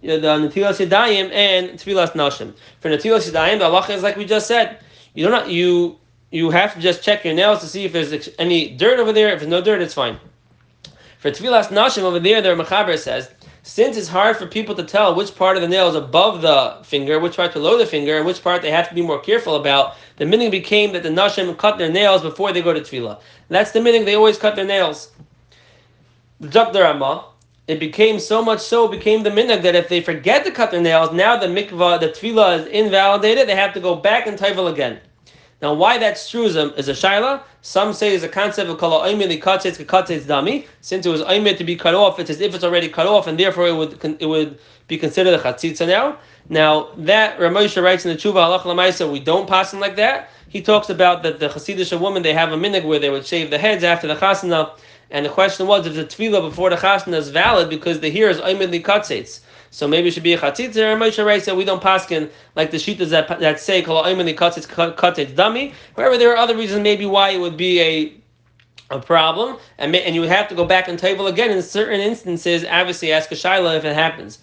the 0.00 0.18
Natilas 0.18 0.86
Yadayim 0.86 1.32
and 1.32 1.70
Tfilas 1.70 2.12
Nashim. 2.12 2.54
For 2.80 2.88
Natilas 2.88 3.30
Yadayim, 3.30 3.58
the 3.58 3.64
halacha 3.64 3.90
is 3.90 4.02
like 4.02 4.16
we 4.16 4.24
just 4.24 4.46
said. 4.46 4.78
You 5.14 5.28
don't 5.28 5.48
you 5.48 5.98
you 6.30 6.50
have 6.50 6.74
to 6.74 6.80
just 6.80 7.02
check 7.02 7.24
your 7.24 7.34
nails 7.34 7.60
to 7.60 7.66
see 7.66 7.84
if 7.84 7.92
there's 7.92 8.28
any 8.38 8.76
dirt 8.76 9.00
over 9.00 9.12
there. 9.12 9.30
If 9.30 9.40
there's 9.40 9.50
no 9.50 9.60
dirt, 9.60 9.82
it's 9.82 9.94
fine. 9.94 10.18
For 11.18 11.30
Tfilas 11.30 11.66
Nashim 11.66 12.02
over 12.02 12.20
there, 12.20 12.40
the 12.40 12.50
Mechaber 12.50 12.96
says 12.96 13.28
since 13.70 13.96
it's 13.96 14.08
hard 14.08 14.36
for 14.36 14.48
people 14.48 14.74
to 14.74 14.82
tell 14.82 15.14
which 15.14 15.36
part 15.36 15.56
of 15.56 15.62
the 15.62 15.68
nail 15.68 15.88
is 15.88 15.94
above 15.94 16.42
the 16.42 16.76
finger, 16.82 17.20
which 17.20 17.36
part 17.36 17.52
below 17.52 17.78
the 17.78 17.86
finger, 17.86 18.16
and 18.16 18.26
which 18.26 18.42
part 18.42 18.62
they 18.62 18.70
have 18.72 18.88
to 18.88 18.94
be 18.96 19.00
more 19.00 19.20
careful 19.20 19.54
about, 19.54 19.94
the 20.16 20.26
meaning 20.26 20.50
became 20.50 20.92
that 20.92 21.04
the 21.04 21.08
nashim 21.08 21.56
cut 21.56 21.78
their 21.78 21.88
nails 21.88 22.20
before 22.20 22.52
they 22.52 22.62
go 22.62 22.72
to 22.72 22.80
tefillah. 22.80 23.20
That's 23.48 23.70
the 23.70 23.80
meaning; 23.80 24.04
they 24.04 24.16
always 24.16 24.38
cut 24.38 24.56
their 24.56 24.64
nails. 24.64 25.12
The 26.40 27.24
it 27.68 27.78
became 27.78 28.18
so 28.18 28.42
much 28.42 28.58
so 28.58 28.88
became 28.88 29.22
the 29.22 29.30
minhag 29.30 29.62
that 29.62 29.76
if 29.76 29.88
they 29.88 30.00
forget 30.00 30.44
to 30.46 30.50
cut 30.50 30.72
their 30.72 30.80
nails, 30.80 31.12
now 31.12 31.36
the 31.36 31.46
mikvah, 31.46 32.00
the 32.00 32.08
tefillah 32.08 32.58
is 32.58 32.66
invalidated. 32.66 33.48
They 33.48 33.54
have 33.54 33.74
to 33.74 33.80
go 33.80 33.94
back 33.94 34.26
and 34.26 34.36
tevel 34.36 34.72
again. 34.72 34.98
Now, 35.62 35.74
why 35.74 35.98
that's 35.98 36.30
true 36.30 36.44
is 36.44 36.56
a, 36.56 36.74
is 36.74 36.88
a 36.88 36.92
shaila. 36.92 37.42
Some 37.60 37.92
say 37.92 38.14
is 38.14 38.22
a 38.22 38.28
concept 38.28 38.70
of 38.70 38.78
kala 38.78 39.06
oimid 39.06 39.42
katzitz 39.42 39.76
katzitz 39.84 40.22
dami. 40.22 40.66
Since 40.80 41.04
it 41.04 41.10
was 41.10 41.20
oimid 41.22 41.58
to 41.58 41.64
be 41.64 41.76
cut 41.76 41.94
off, 41.94 42.18
it's 42.18 42.30
as 42.30 42.40
if 42.40 42.54
it's 42.54 42.64
already 42.64 42.88
cut 42.88 43.06
off, 43.06 43.26
and 43.26 43.38
therefore 43.38 43.68
it 43.68 43.76
would 43.76 44.16
it 44.20 44.26
would 44.26 44.58
be 44.88 44.96
considered 44.96 45.34
a 45.34 45.38
chatzitza 45.38 45.86
now. 45.86 46.16
Now 46.48 46.88
that 46.96 47.38
Ramosha 47.38 47.82
writes 47.82 48.06
in 48.06 48.10
the 48.10 48.16
Tshuva 48.16 48.58
Halach 48.58 48.62
Lamaisa, 48.62 49.10
we 49.10 49.20
don't 49.20 49.46
pass 49.46 49.72
him 49.74 49.80
like 49.80 49.96
that. 49.96 50.30
He 50.48 50.62
talks 50.62 50.88
about 50.88 51.22
that 51.24 51.38
the 51.38 51.48
Hasidic 51.48 52.00
woman 52.00 52.22
they 52.22 52.32
have 52.32 52.52
a 52.52 52.56
minig 52.56 52.84
where 52.84 52.98
they 52.98 53.10
would 53.10 53.26
shave 53.26 53.50
the 53.50 53.58
heads 53.58 53.84
after 53.84 54.08
the 54.08 54.16
chasana, 54.16 54.70
and 55.10 55.26
the 55.26 55.30
question 55.30 55.66
was 55.66 55.86
if 55.86 55.94
the 55.94 56.04
tefillah 56.04 56.48
before 56.48 56.70
the 56.70 56.76
chasana 56.76 57.16
is 57.16 57.28
valid 57.28 57.68
because 57.68 58.00
the 58.00 58.08
here 58.08 58.30
is 58.30 58.38
oimid 58.38 58.82
katzitz. 58.82 59.40
So 59.70 59.86
maybe 59.86 60.08
it 60.08 60.10
should 60.12 60.22
be 60.22 60.32
a 60.32 60.38
chatzitz. 60.38 60.76
Or 60.76 60.96
Moshe 60.96 61.24
Ray 61.24 61.40
said 61.40 61.56
we 61.56 61.64
don't 61.64 61.82
paskin 61.82 62.30
like 62.56 62.70
the 62.70 62.76
shitas 62.76 63.08
that 63.10 63.40
that 63.40 63.60
say 63.60 63.82
kol 63.82 64.02
oimani 64.02 64.34
katzitz 64.34 64.66
katzitz 64.66 65.34
dummy. 65.34 65.72
However, 65.96 66.18
there 66.18 66.32
are 66.32 66.36
other 66.36 66.56
reasons 66.56 66.82
maybe 66.82 67.06
why 67.06 67.30
it 67.30 67.38
would 67.38 67.56
be 67.56 67.80
a 67.80 68.14
a 68.90 68.98
problem, 68.98 69.56
and 69.78 69.94
and 69.94 70.14
you 70.14 70.20
would 70.20 70.30
have 70.30 70.48
to 70.48 70.54
go 70.54 70.64
back 70.64 70.88
and 70.88 70.98
table 70.98 71.28
again 71.28 71.50
in 71.50 71.62
certain 71.62 72.00
instances. 72.00 72.64
Obviously, 72.68 73.12
ask 73.12 73.30
a 73.30 73.36
shaila 73.36 73.76
if 73.76 73.84
it 73.84 73.94
happens. 73.94 74.38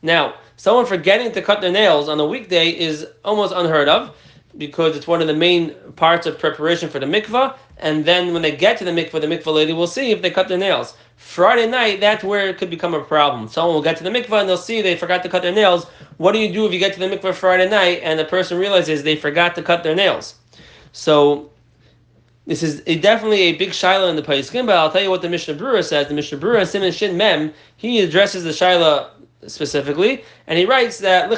Now, 0.00 0.34
someone 0.56 0.86
forgetting 0.86 1.32
to 1.32 1.42
cut 1.42 1.60
their 1.60 1.70
nails 1.70 2.08
on 2.08 2.18
a 2.18 2.26
weekday 2.26 2.70
is 2.70 3.06
almost 3.24 3.52
unheard 3.54 3.88
of 3.88 4.16
because 4.58 4.96
it's 4.96 5.06
one 5.06 5.20
of 5.20 5.26
the 5.26 5.34
main 5.34 5.74
parts 5.96 6.26
of 6.26 6.38
preparation 6.38 6.88
for 6.88 6.98
the 6.98 7.06
mikvah. 7.06 7.56
And 7.78 8.04
then 8.04 8.32
when 8.32 8.42
they 8.42 8.54
get 8.54 8.78
to 8.78 8.84
the 8.84 8.90
mikvah, 8.90 9.20
the 9.20 9.26
mikvah 9.26 9.54
lady 9.54 9.72
will 9.72 9.86
see 9.86 10.10
if 10.10 10.22
they 10.22 10.30
cut 10.30 10.48
their 10.48 10.58
nails. 10.58 10.94
Friday 11.16 11.66
night, 11.66 12.00
that's 12.00 12.22
where 12.22 12.48
it 12.48 12.58
could 12.58 12.70
become 12.70 12.94
a 12.94 13.02
problem. 13.02 13.48
Someone 13.48 13.74
will 13.74 13.82
get 13.82 13.96
to 13.98 14.04
the 14.04 14.10
mikvah 14.10 14.40
and 14.40 14.48
they'll 14.48 14.56
see 14.56 14.82
they 14.82 14.96
forgot 14.96 15.22
to 15.22 15.28
cut 15.28 15.42
their 15.42 15.52
nails. 15.52 15.86
What 16.18 16.32
do 16.32 16.38
you 16.38 16.52
do 16.52 16.66
if 16.66 16.72
you 16.72 16.78
get 16.78 16.92
to 16.94 17.00
the 17.00 17.06
mikvah 17.06 17.34
Friday 17.34 17.68
night 17.68 18.00
and 18.02 18.18
the 18.18 18.24
person 18.24 18.58
realizes 18.58 19.02
they 19.02 19.16
forgot 19.16 19.54
to 19.54 19.62
cut 19.62 19.82
their 19.82 19.94
nails? 19.94 20.36
So 20.92 21.50
this 22.46 22.62
is 22.62 22.80
definitely 23.00 23.42
a 23.42 23.56
big 23.56 23.72
shiloh 23.72 24.08
in 24.08 24.16
the 24.16 24.22
Paiskim, 24.22 24.66
but 24.66 24.76
I'll 24.76 24.90
tell 24.90 25.02
you 25.02 25.10
what 25.10 25.22
the 25.22 25.28
Mishnah 25.28 25.54
Berurah 25.54 25.84
says. 25.84 26.08
The 26.08 26.14
Mishnah 26.14 26.38
Berurah, 26.38 26.66
Simon 26.68 26.92
Shin 26.92 27.16
Mem, 27.16 27.54
he 27.76 28.00
addresses 28.00 28.42
the 28.42 28.52
shiloh 28.52 29.10
specifically, 29.46 30.24
and 30.46 30.58
he 30.58 30.64
writes 30.64 30.98
that 30.98 31.30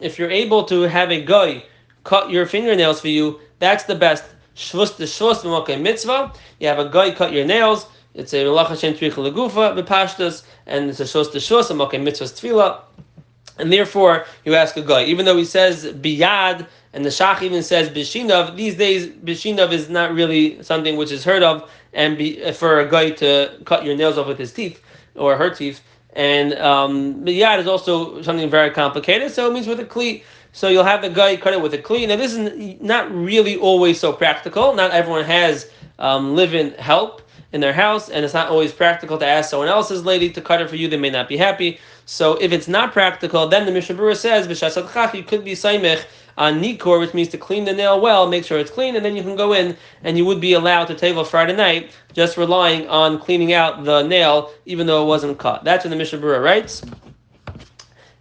if 0.00 0.18
you're 0.18 0.30
able 0.30 0.64
to 0.64 0.82
have 0.82 1.10
a 1.10 1.24
guy 1.24 1.64
cut 2.04 2.30
your 2.30 2.46
fingernails 2.46 3.00
for 3.00 3.08
you, 3.08 3.40
that's 3.58 3.84
the 3.84 3.94
best. 3.94 4.24
Shvus 4.56 4.92
shvus 4.92 5.80
mitzvah. 5.80 6.32
You 6.60 6.68
have 6.68 6.78
a 6.78 6.88
guy 6.88 7.10
cut 7.10 7.32
your 7.32 7.44
nails. 7.44 7.86
It's 8.14 8.32
a 8.32 8.44
melacha 8.44 8.78
shen 8.78 8.94
tricha 8.94 9.14
legufa 9.14 9.74
bepashtas, 9.76 10.44
and 10.66 10.88
it's 10.88 11.00
a 11.00 11.04
shos 11.04 11.32
the 11.32 11.38
shos 11.38 11.70
a 11.70 11.74
mokem 11.74 12.06
mitzvahs 12.06 12.32
tefillah. 12.32 12.80
And 13.58 13.72
therefore, 13.72 14.26
you 14.44 14.54
ask 14.54 14.76
a 14.76 14.82
guy, 14.82 15.04
even 15.04 15.24
though 15.26 15.36
he 15.36 15.44
says 15.44 15.84
biyad, 15.86 16.66
and 16.92 17.04
the 17.04 17.10
Shach 17.10 17.42
even 17.42 17.62
says 17.62 17.88
bishinov, 17.88 18.56
these 18.56 18.76
days 18.76 19.08
bishinov 19.08 19.72
is 19.72 19.88
not 19.88 20.12
really 20.12 20.62
something 20.62 20.96
which 20.96 21.12
is 21.12 21.24
heard 21.24 21.42
of, 21.42 21.70
and 21.92 22.18
be, 22.18 22.52
for 22.52 22.80
a 22.80 22.88
guy 22.88 23.10
to 23.10 23.56
cut 23.64 23.84
your 23.84 23.96
nails 23.96 24.18
off 24.18 24.26
with 24.26 24.38
his 24.38 24.52
teeth 24.52 24.80
or 25.14 25.36
her 25.36 25.50
teeth. 25.50 25.80
And 26.14 26.54
um, 26.54 27.24
biyad 27.24 27.58
is 27.58 27.66
also 27.66 28.22
something 28.22 28.48
very 28.50 28.70
complicated, 28.70 29.32
so 29.32 29.48
it 29.48 29.52
means 29.52 29.66
with 29.66 29.80
a 29.80 29.84
cleat. 29.84 30.24
So 30.54 30.68
you'll 30.68 30.84
have 30.84 31.02
the 31.02 31.10
guy 31.10 31.36
cut 31.36 31.52
it 31.52 31.60
with 31.60 31.74
a 31.74 31.78
cleat. 31.78 32.08
Now 32.08 32.16
this 32.16 32.32
is 32.32 32.80
not 32.80 33.12
really 33.12 33.56
always 33.56 33.98
so 33.98 34.12
practical. 34.12 34.72
Not 34.72 34.92
everyone 34.92 35.24
has 35.24 35.68
um, 35.98 36.36
live-in 36.36 36.70
help 36.74 37.22
in 37.52 37.60
their 37.60 37.72
house, 37.72 38.08
and 38.08 38.24
it's 38.24 38.34
not 38.34 38.48
always 38.48 38.72
practical 38.72 39.18
to 39.18 39.26
ask 39.26 39.50
someone 39.50 39.68
else's 39.68 40.04
lady 40.04 40.30
to 40.30 40.40
cut 40.40 40.62
it 40.62 40.70
for 40.70 40.76
you. 40.76 40.86
They 40.86 40.96
may 40.96 41.10
not 41.10 41.28
be 41.28 41.36
happy. 41.36 41.80
So 42.06 42.34
if 42.34 42.52
it's 42.52 42.68
not 42.68 42.92
practical, 42.92 43.48
then 43.48 43.66
the 43.66 43.72
Mishnah 43.72 44.14
says, 44.14 44.58
says, 44.58 44.76
you 44.76 45.22
could 45.24 45.44
be 45.44 45.52
saimech 45.52 46.04
on 46.38 46.62
nikor, 46.62 47.00
which 47.00 47.14
means 47.14 47.28
to 47.30 47.38
clean 47.38 47.64
the 47.64 47.72
nail 47.72 48.00
well, 48.00 48.28
make 48.28 48.44
sure 48.44 48.58
it's 48.60 48.70
clean, 48.70 48.94
and 48.94 49.04
then 49.04 49.16
you 49.16 49.22
can 49.22 49.34
go 49.34 49.54
in 49.54 49.76
and 50.04 50.16
you 50.16 50.24
would 50.24 50.40
be 50.40 50.52
allowed 50.52 50.86
to 50.86 50.94
table 50.94 51.24
Friday 51.24 51.56
night, 51.56 51.92
just 52.12 52.36
relying 52.36 52.88
on 52.88 53.18
cleaning 53.18 53.52
out 53.52 53.84
the 53.84 54.02
nail, 54.02 54.52
even 54.66 54.86
though 54.86 55.02
it 55.02 55.06
wasn't 55.06 55.36
cut. 55.38 55.64
That's 55.64 55.84
what 55.84 55.90
the 55.90 55.96
Mishnah 55.96 56.20
Berurah 56.20 56.42
writes. 56.42 56.82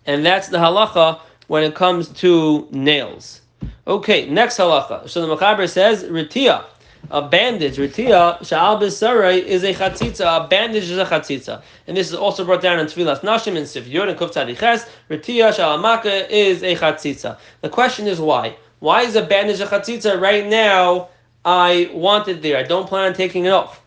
And 0.06 0.26
that's 0.26 0.48
the 0.48 0.58
halacha 0.58 1.22
when 1.48 1.64
it 1.64 1.76
comes 1.76 2.10
to 2.10 2.68
nails. 2.72 3.42
Okay, 3.88 4.30
next 4.30 4.58
halacha. 4.58 5.10
So 5.10 5.26
the 5.26 5.36
Machaber 5.36 5.70
says, 5.70 6.04
Ritia 6.04 6.66
a 7.12 7.22
bandage, 7.22 7.78
ritia, 7.78 8.40
sha'al 8.40 8.80
b'sarai, 8.80 9.44
is 9.44 9.64
a 9.64 9.74
chatzitza, 9.74 10.46
a 10.46 10.48
bandage 10.48 10.90
is 10.90 10.98
a 10.98 11.06
chatzitza. 11.06 11.62
And 11.88 11.98
this 11.98 12.08
is 12.08 12.16
also 12.16 12.46
brought 12.46 12.62
down 12.62 12.80
in 12.80 12.88
Tfilas 12.88 13.20
Nashim 13.22 13.58
and 13.58 13.66
Sifyot 13.66 14.10
and 14.10 14.18
Kuf 14.18 14.34
Tzadiches, 14.34 14.88
ritia, 15.10 15.54
sha'al 15.54 16.30
is 16.30 16.64
a 16.64 16.76
chatzitza. 16.76 17.38
The 17.62 17.70
question 17.70 18.08
is 18.08 18.20
why? 18.20 18.56
Why 18.80 19.02
is 19.04 19.16
a 19.16 19.24
bandage 19.24 19.60
a 19.60 19.66
chatzitza 19.66 20.20
right 20.20 20.46
now? 20.46 21.10
I 21.46 21.90
want 21.94 22.30
it 22.30 22.42
there. 22.42 22.58
I 22.58 22.64
don't 22.64 22.88
plan 22.88 23.06
on 23.06 23.14
taking 23.14 23.46
it 23.46 23.50
off. 23.50 23.82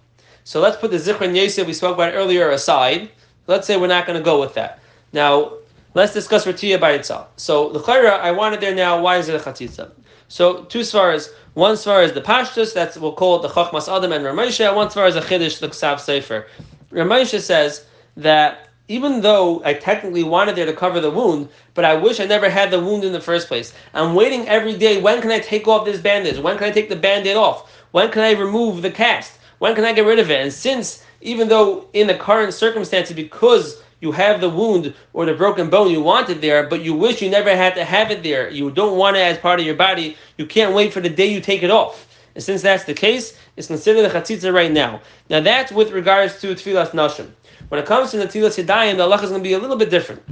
So 0.44 0.60
let's 0.60 0.76
put 0.76 0.90
the 0.90 0.98
Zichron 0.98 1.34
Yosef 1.34 1.66
we 1.66 1.72
spoke 1.72 1.94
about 1.94 2.12
earlier 2.12 2.50
aside. 2.50 3.10
Let's 3.46 3.66
say 3.66 3.76
we're 3.76 3.86
not 3.86 4.06
going 4.06 4.18
to 4.18 4.24
go 4.24 4.38
with 4.38 4.54
that. 4.54 4.80
Now, 5.12 5.54
let's 5.96 6.12
discuss 6.12 6.44
Ritia 6.44 6.78
by 6.78 6.92
itself. 6.92 7.28
So, 7.36 7.70
the 7.70 7.80
Chayra, 7.80 8.20
I 8.20 8.30
want 8.30 8.54
it 8.54 8.60
there 8.60 8.74
now. 8.74 9.00
Why 9.00 9.16
is 9.16 9.28
it 9.28 9.34
a 9.34 9.38
chatzitza? 9.38 9.90
So, 10.28 10.64
two 10.64 10.80
svaras. 10.80 11.30
One 11.54 11.74
svar 11.74 12.04
is 12.04 12.12
the 12.12 12.20
Pashtus, 12.20 12.74
that's 12.74 12.98
we'll 12.98 13.14
call 13.14 13.36
it 13.36 13.42
the 13.42 13.48
Chachmas 13.48 13.88
Adam 13.88 14.12
and 14.12 14.22
Ramosha. 14.22 14.76
One 14.76 14.88
svar 14.88 15.08
is 15.08 15.16
a 15.16 15.22
Chiddush, 15.22 15.58
the 15.58 15.68
Ksav 15.68 15.98
Sefer. 15.98 16.46
Ramosha 16.92 17.40
says 17.40 17.86
that 18.18 18.68
even 18.88 19.22
though 19.22 19.62
I 19.64 19.72
technically 19.72 20.22
wanted 20.22 20.54
there 20.54 20.66
to 20.66 20.74
cover 20.74 21.00
the 21.00 21.10
wound, 21.10 21.48
but 21.72 21.86
I 21.86 21.94
wish 21.94 22.20
I 22.20 22.26
never 22.26 22.50
had 22.50 22.70
the 22.70 22.78
wound 22.78 23.02
in 23.02 23.12
the 23.12 23.20
first 23.20 23.48
place. 23.48 23.72
I'm 23.94 24.14
waiting 24.14 24.46
every 24.46 24.76
day. 24.76 25.00
When 25.00 25.22
can 25.22 25.30
I 25.30 25.38
take 25.38 25.66
off 25.66 25.86
this 25.86 26.00
bandage? 26.00 26.38
When 26.38 26.58
can 26.58 26.66
I 26.66 26.70
take 26.70 26.90
the 26.90 26.96
band-aid 26.96 27.36
off? 27.36 27.72
When 27.92 28.10
can 28.10 28.22
I 28.22 28.32
remove 28.32 28.82
the 28.82 28.90
cast? 28.90 29.32
When 29.58 29.74
can 29.74 29.84
I 29.84 29.94
get 29.94 30.04
rid 30.04 30.18
of 30.18 30.30
it? 30.30 30.42
And 30.42 30.52
since, 30.52 31.02
even 31.22 31.48
though 31.48 31.88
in 31.94 32.06
the 32.06 32.14
current 32.14 32.52
circumstances, 32.52 33.16
because 33.16 33.82
you 34.00 34.12
have 34.12 34.40
the 34.40 34.50
wound 34.50 34.94
or 35.12 35.24
the 35.24 35.34
broken 35.34 35.70
bone, 35.70 35.90
you 35.90 36.02
want 36.02 36.28
it 36.28 36.40
there, 36.40 36.68
but 36.68 36.82
you 36.82 36.94
wish 36.94 37.22
you 37.22 37.30
never 37.30 37.56
had 37.56 37.74
to 37.76 37.84
have 37.84 38.10
it 38.10 38.22
there. 38.22 38.50
You 38.50 38.70
don't 38.70 38.98
want 38.98 39.16
it 39.16 39.20
as 39.20 39.38
part 39.38 39.58
of 39.58 39.66
your 39.66 39.74
body. 39.74 40.16
You 40.36 40.46
can't 40.46 40.74
wait 40.74 40.92
for 40.92 41.00
the 41.00 41.08
day 41.08 41.26
you 41.26 41.40
take 41.40 41.62
it 41.62 41.70
off. 41.70 42.06
And 42.34 42.44
since 42.44 42.60
that's 42.60 42.84
the 42.84 42.92
case, 42.92 43.38
it's 43.56 43.68
considered 43.68 44.04
a 44.04 44.10
chatzitza 44.10 44.52
right 44.52 44.70
now. 44.70 45.00
Now 45.30 45.40
that's 45.40 45.72
with 45.72 45.90
regards 45.90 46.38
to 46.42 46.48
tefillas 46.54 46.90
nashim. 46.90 47.30
When 47.68 47.80
it 47.80 47.86
comes 47.86 48.10
to 48.10 48.18
Natilas 48.18 48.62
Yadayim, 48.62 48.98
the 48.98 49.02
Allah 49.02 49.16
is 49.22 49.30
going 49.30 49.42
to 49.42 49.48
be 49.48 49.54
a 49.54 49.58
little 49.58 49.76
bit 49.76 49.90
different. 49.90 50.22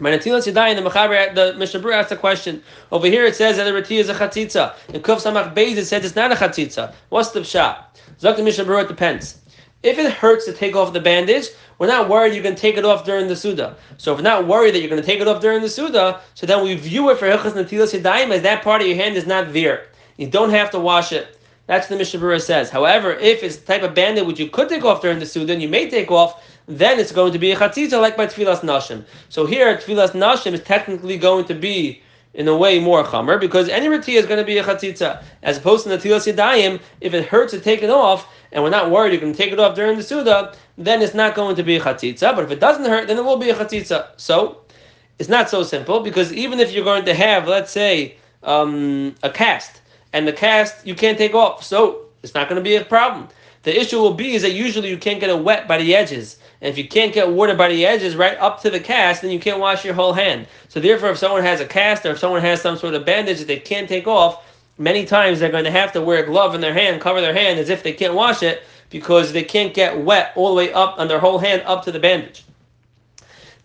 By 0.00 0.16
Natilas 0.16 0.50
Yadayim, 0.50 0.76
the 0.76 0.88
Mechaber, 0.88 1.34
the 1.34 1.54
Mishnah 1.58 1.90
asks 1.90 2.12
a 2.12 2.16
question. 2.16 2.62
Over 2.92 3.08
here 3.08 3.26
it 3.26 3.34
says 3.34 3.56
that 3.56 3.64
the 3.64 3.74
Rati 3.74 3.96
is 3.96 4.08
a 4.08 4.14
chatzitza. 4.14 4.76
In 4.94 5.02
Kuf 5.02 5.16
Samach 5.16 5.52
Beis 5.54 5.76
it 5.76 5.86
says 5.86 6.04
it's 6.04 6.14
not 6.14 6.30
a 6.30 6.36
chatzitza. 6.36 6.94
What's 7.08 7.30
the 7.30 7.40
pshat? 7.40 7.76
Zok 8.20 8.36
the 8.36 8.44
Mishnah 8.44 8.72
it 8.76 8.88
depends. 8.88 9.38
If 9.86 10.00
it 10.00 10.12
hurts 10.12 10.46
to 10.46 10.52
take 10.52 10.74
off 10.74 10.92
the 10.92 10.98
bandage, 10.98 11.46
we're 11.78 11.86
not 11.86 12.08
worried 12.08 12.34
you 12.34 12.42
can 12.42 12.56
take 12.56 12.76
it 12.76 12.84
off 12.84 13.04
during 13.04 13.28
the 13.28 13.36
Suda. 13.36 13.76
So 13.98 14.10
if 14.10 14.18
we're 14.18 14.24
not 14.24 14.48
worried 14.48 14.74
that 14.74 14.80
you're 14.80 14.90
going 14.90 15.00
to 15.00 15.06
take 15.06 15.20
it 15.20 15.28
off 15.28 15.40
during 15.40 15.62
the 15.62 15.68
Suda, 15.68 16.20
so 16.34 16.44
then 16.44 16.64
we 16.64 16.74
view 16.74 17.08
it 17.10 17.18
for 17.18 17.26
Hilchas 17.26 17.52
Natilas 17.52 17.96
Yadayim 17.96 18.32
as 18.32 18.42
that 18.42 18.64
part 18.64 18.80
of 18.80 18.88
your 18.88 18.96
hand 18.96 19.14
is 19.16 19.28
not 19.28 19.52
there. 19.52 19.86
You 20.16 20.26
don't 20.26 20.50
have 20.50 20.72
to 20.72 20.80
wash 20.80 21.12
it. 21.12 21.38
That's 21.68 21.84
what 21.84 21.90
the 21.90 21.98
Mishnah 21.98 22.18
Berurah 22.18 22.42
says. 22.42 22.68
However, 22.68 23.12
if 23.12 23.44
it's 23.44 23.58
the 23.58 23.66
type 23.66 23.84
of 23.84 23.94
bandage 23.94 24.26
which 24.26 24.40
you 24.40 24.48
could 24.48 24.68
take 24.68 24.84
off 24.84 25.02
during 25.02 25.20
the 25.20 25.26
Suda 25.26 25.52
and 25.52 25.62
you 25.62 25.68
may 25.68 25.88
take 25.88 26.10
off, 26.10 26.42
then 26.66 26.98
it's 26.98 27.12
going 27.12 27.32
to 27.32 27.38
be 27.38 27.52
a 27.52 27.56
chatzitza 27.56 28.00
like 28.00 28.16
by 28.16 28.26
Tfilas 28.26 28.62
Nashim. 28.62 29.04
So 29.28 29.46
here, 29.46 29.76
Tfilas 29.76 30.10
Nashim 30.10 30.52
is 30.52 30.64
technically 30.64 31.16
going 31.16 31.44
to 31.44 31.54
be 31.54 32.02
in 32.36 32.46
a 32.48 32.56
way 32.56 32.78
more 32.78 33.02
chamer 33.02 33.40
because 33.40 33.68
any 33.70 33.88
rati 33.88 34.14
is 34.14 34.26
going 34.26 34.38
to 34.38 34.44
be 34.44 34.58
a 34.58 34.62
chatzitza 34.62 35.24
as 35.42 35.56
opposed 35.56 35.84
to 35.84 35.90
natilas 35.90 36.30
yadayim. 36.30 36.80
If 37.00 37.14
it 37.14 37.24
hurts 37.24 37.52
to 37.54 37.60
take 37.60 37.82
it 37.82 37.90
off, 37.90 38.28
and 38.52 38.62
we're 38.62 38.70
not 38.70 38.90
worried 38.90 39.14
you 39.14 39.18
can 39.18 39.32
take 39.32 39.52
it 39.52 39.58
off 39.58 39.74
during 39.74 39.96
the 39.96 40.02
suda, 40.02 40.54
then 40.76 41.00
it's 41.02 41.14
not 41.14 41.34
going 41.34 41.56
to 41.56 41.62
be 41.62 41.76
a 41.76 41.80
chatzitza. 41.80 42.36
But 42.36 42.44
if 42.44 42.50
it 42.50 42.60
doesn't 42.60 42.84
hurt, 42.84 43.08
then 43.08 43.16
it 43.16 43.24
will 43.24 43.38
be 43.38 43.48
a 43.48 43.54
chatzitza. 43.54 44.08
So 44.18 44.60
it's 45.18 45.30
not 45.30 45.48
so 45.48 45.62
simple 45.62 46.00
because 46.00 46.30
even 46.32 46.60
if 46.60 46.72
you're 46.72 46.84
going 46.84 47.06
to 47.06 47.14
have, 47.14 47.48
let's 47.48 47.72
say, 47.72 48.16
um, 48.42 49.14
a 49.22 49.30
cast, 49.30 49.80
and 50.12 50.28
the 50.28 50.32
cast 50.32 50.86
you 50.86 50.94
can't 50.94 51.16
take 51.16 51.34
off, 51.34 51.64
so 51.64 52.02
it's 52.22 52.34
not 52.34 52.48
going 52.48 52.56
to 52.56 52.62
be 52.62 52.76
a 52.76 52.84
problem. 52.84 53.28
The 53.66 53.76
issue 53.76 53.98
will 53.98 54.14
be 54.14 54.36
is 54.36 54.42
that 54.42 54.52
usually 54.52 54.88
you 54.90 54.96
can't 54.96 55.18
get 55.18 55.28
it 55.28 55.42
wet 55.42 55.66
by 55.66 55.78
the 55.78 55.96
edges. 55.96 56.38
And 56.60 56.70
if 56.70 56.78
you 56.78 56.86
can't 56.86 57.12
get 57.12 57.28
water 57.28 57.52
by 57.52 57.66
the 57.66 57.84
edges 57.84 58.14
right 58.14 58.38
up 58.38 58.62
to 58.62 58.70
the 58.70 58.78
cast, 58.78 59.22
then 59.22 59.32
you 59.32 59.40
can't 59.40 59.58
wash 59.58 59.84
your 59.84 59.92
whole 59.92 60.12
hand. 60.12 60.46
So 60.68 60.78
therefore, 60.78 61.10
if 61.10 61.18
someone 61.18 61.42
has 61.42 61.60
a 61.60 61.66
cast 61.66 62.06
or 62.06 62.12
if 62.12 62.20
someone 62.20 62.42
has 62.42 62.62
some 62.62 62.76
sort 62.76 62.94
of 62.94 63.04
bandage 63.04 63.40
that 63.40 63.48
they 63.48 63.58
can't 63.58 63.88
take 63.88 64.06
off, 64.06 64.44
many 64.78 65.04
times 65.04 65.40
they're 65.40 65.50
going 65.50 65.64
to 65.64 65.72
have 65.72 65.90
to 65.94 66.00
wear 66.00 66.22
a 66.22 66.26
glove 66.26 66.54
in 66.54 66.60
their 66.60 66.74
hand, 66.74 67.00
cover 67.00 67.20
their 67.20 67.34
hand 67.34 67.58
as 67.58 67.68
if 67.68 67.82
they 67.82 67.92
can't 67.92 68.14
wash 68.14 68.40
it 68.44 68.62
because 68.88 69.32
they 69.32 69.42
can't 69.42 69.74
get 69.74 69.98
wet 69.98 70.30
all 70.36 70.50
the 70.50 70.54
way 70.54 70.72
up 70.72 70.96
on 70.96 71.08
their 71.08 71.18
whole 71.18 71.38
hand 71.38 71.60
up 71.66 71.82
to 71.86 71.90
the 71.90 71.98
bandage. 71.98 72.45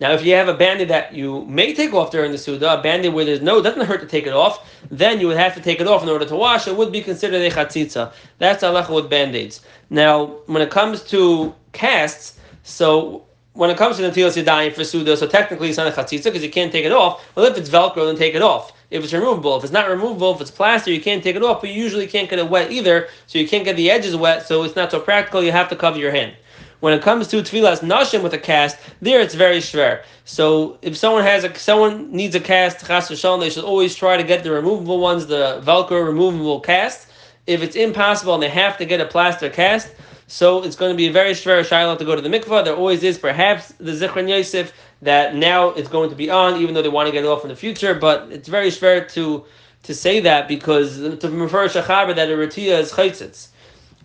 Now, 0.02 0.10
if 0.14 0.24
you 0.24 0.34
have 0.34 0.48
a 0.48 0.54
bandage 0.54 0.88
that 0.88 1.14
you 1.14 1.44
may 1.44 1.72
take 1.72 1.94
off 1.94 2.10
during 2.10 2.32
the 2.32 2.36
Suda, 2.36 2.76
a 2.76 2.82
bandage 2.82 3.12
where 3.12 3.24
there's 3.24 3.40
no, 3.40 3.62
doesn't 3.62 3.86
hurt 3.86 4.00
to 4.00 4.06
take 4.08 4.26
it 4.26 4.32
off, 4.32 4.68
then 4.90 5.20
you 5.20 5.28
would 5.28 5.36
have 5.36 5.54
to 5.54 5.60
take 5.60 5.80
it 5.80 5.86
off 5.86 6.02
in 6.02 6.08
order 6.08 6.24
to 6.24 6.34
wash. 6.34 6.66
It 6.66 6.76
would 6.76 6.90
be 6.90 7.02
considered 7.02 7.40
a 7.40 7.48
chatzitza. 7.48 8.12
That's 8.38 8.64
halacha 8.64 8.92
with 8.92 9.08
band-aids. 9.08 9.60
Now, 9.90 10.38
when 10.46 10.60
it 10.60 10.70
comes 10.70 11.04
to 11.10 11.54
casts, 11.70 12.36
so 12.64 13.24
when 13.52 13.70
it 13.70 13.76
comes 13.76 13.94
to 13.98 14.02
the 14.02 14.08
Natilas 14.08 14.42
Yadayim 14.42 14.74
for 14.74 14.82
Suda, 14.82 15.16
so 15.16 15.28
technically 15.28 15.68
it's 15.68 15.78
not 15.78 15.86
a 15.86 15.92
chatzitza 15.92 16.24
because 16.24 16.42
you 16.42 16.50
can't 16.50 16.72
take 16.72 16.84
it 16.84 16.90
off. 16.90 17.24
Well, 17.36 17.46
if 17.46 17.56
it's 17.56 17.70
Velcro, 17.70 18.04
then 18.04 18.16
take 18.16 18.34
it 18.34 18.42
off. 18.42 18.72
if 18.92 19.02
it's 19.02 19.12
removable. 19.12 19.56
If 19.56 19.64
it's 19.64 19.72
not 19.72 19.88
removable, 19.88 20.34
if 20.34 20.40
it's 20.40 20.50
plaster, 20.50 20.90
you 20.92 21.00
can't 21.00 21.22
take 21.22 21.34
it 21.34 21.42
off, 21.42 21.60
but 21.60 21.70
you 21.70 21.82
usually 21.82 22.06
can't 22.06 22.28
get 22.28 22.38
it 22.38 22.48
wet 22.48 22.70
either, 22.70 23.08
so 23.26 23.38
you 23.38 23.48
can't 23.48 23.64
get 23.64 23.76
the 23.76 23.90
edges 23.90 24.14
wet, 24.14 24.46
so 24.46 24.62
it's 24.64 24.76
not 24.76 24.90
so 24.90 25.00
practical, 25.00 25.42
you 25.42 25.52
have 25.52 25.68
to 25.70 25.76
cover 25.76 25.98
your 25.98 26.10
hand. 26.10 26.34
When 26.82 26.92
it 26.94 27.00
comes 27.00 27.28
to 27.28 27.36
tefillas 27.36 27.78
nashim 27.78 28.24
with 28.24 28.34
a 28.34 28.38
cast, 28.38 28.76
there 29.00 29.20
it's 29.20 29.36
very 29.36 29.58
schwer. 29.58 30.02
So 30.24 30.78
if 30.82 30.96
someone 30.96 31.22
has 31.22 31.44
a 31.44 31.54
someone 31.54 32.10
needs 32.10 32.34
a 32.34 32.40
cast, 32.40 32.84
chas 32.84 33.08
v'shalom, 33.08 33.38
they 33.38 33.50
should 33.50 33.62
always 33.62 33.94
try 33.94 34.16
to 34.16 34.24
get 34.24 34.42
the 34.42 34.50
removable 34.50 34.98
ones, 34.98 35.28
the 35.28 35.62
Velcro 35.64 36.04
removable 36.04 36.58
cast. 36.58 37.06
If 37.46 37.62
it's 37.62 37.76
impossible 37.76 38.34
and 38.34 38.42
they 38.42 38.48
have 38.48 38.76
to 38.78 38.84
get 38.84 39.00
a 39.00 39.04
plaster 39.04 39.48
cast, 39.48 39.94
so 40.26 40.64
it's 40.64 40.74
going 40.74 40.90
to 40.90 40.96
be 40.96 41.06
a 41.06 41.12
very 41.12 41.34
schwer 41.34 41.64
shiloh 41.64 41.94
to 41.94 42.04
go 42.04 42.16
to 42.16 42.20
the 42.20 42.28
mikvah. 42.28 42.64
There 42.64 42.74
always 42.74 43.04
is 43.04 43.16
perhaps 43.16 43.68
the 43.78 43.92
Zichron 43.92 44.28
Yosef 44.28 44.72
that 45.02 45.36
now 45.36 45.68
it's 45.68 45.88
going 45.88 46.10
to 46.10 46.16
be 46.16 46.30
on, 46.30 46.60
even 46.60 46.74
though 46.74 46.82
they 46.82 46.88
want 46.88 47.06
to 47.06 47.12
get 47.12 47.22
it 47.22 47.28
off 47.28 47.44
in 47.44 47.50
the 47.50 47.54
future. 47.54 47.94
But 47.94 48.26
it's 48.32 48.48
very 48.48 48.72
schwer 48.72 49.08
to 49.12 49.44
to 49.84 49.94
say 49.94 50.18
that 50.18 50.48
because 50.48 50.96
to 50.96 51.30
refer 51.30 51.68
shachaber 51.68 52.16
that 52.16 52.28
a 52.28 52.32
ratiya 52.32 52.80
is 52.80 52.90
chaytzitz. 52.90 53.50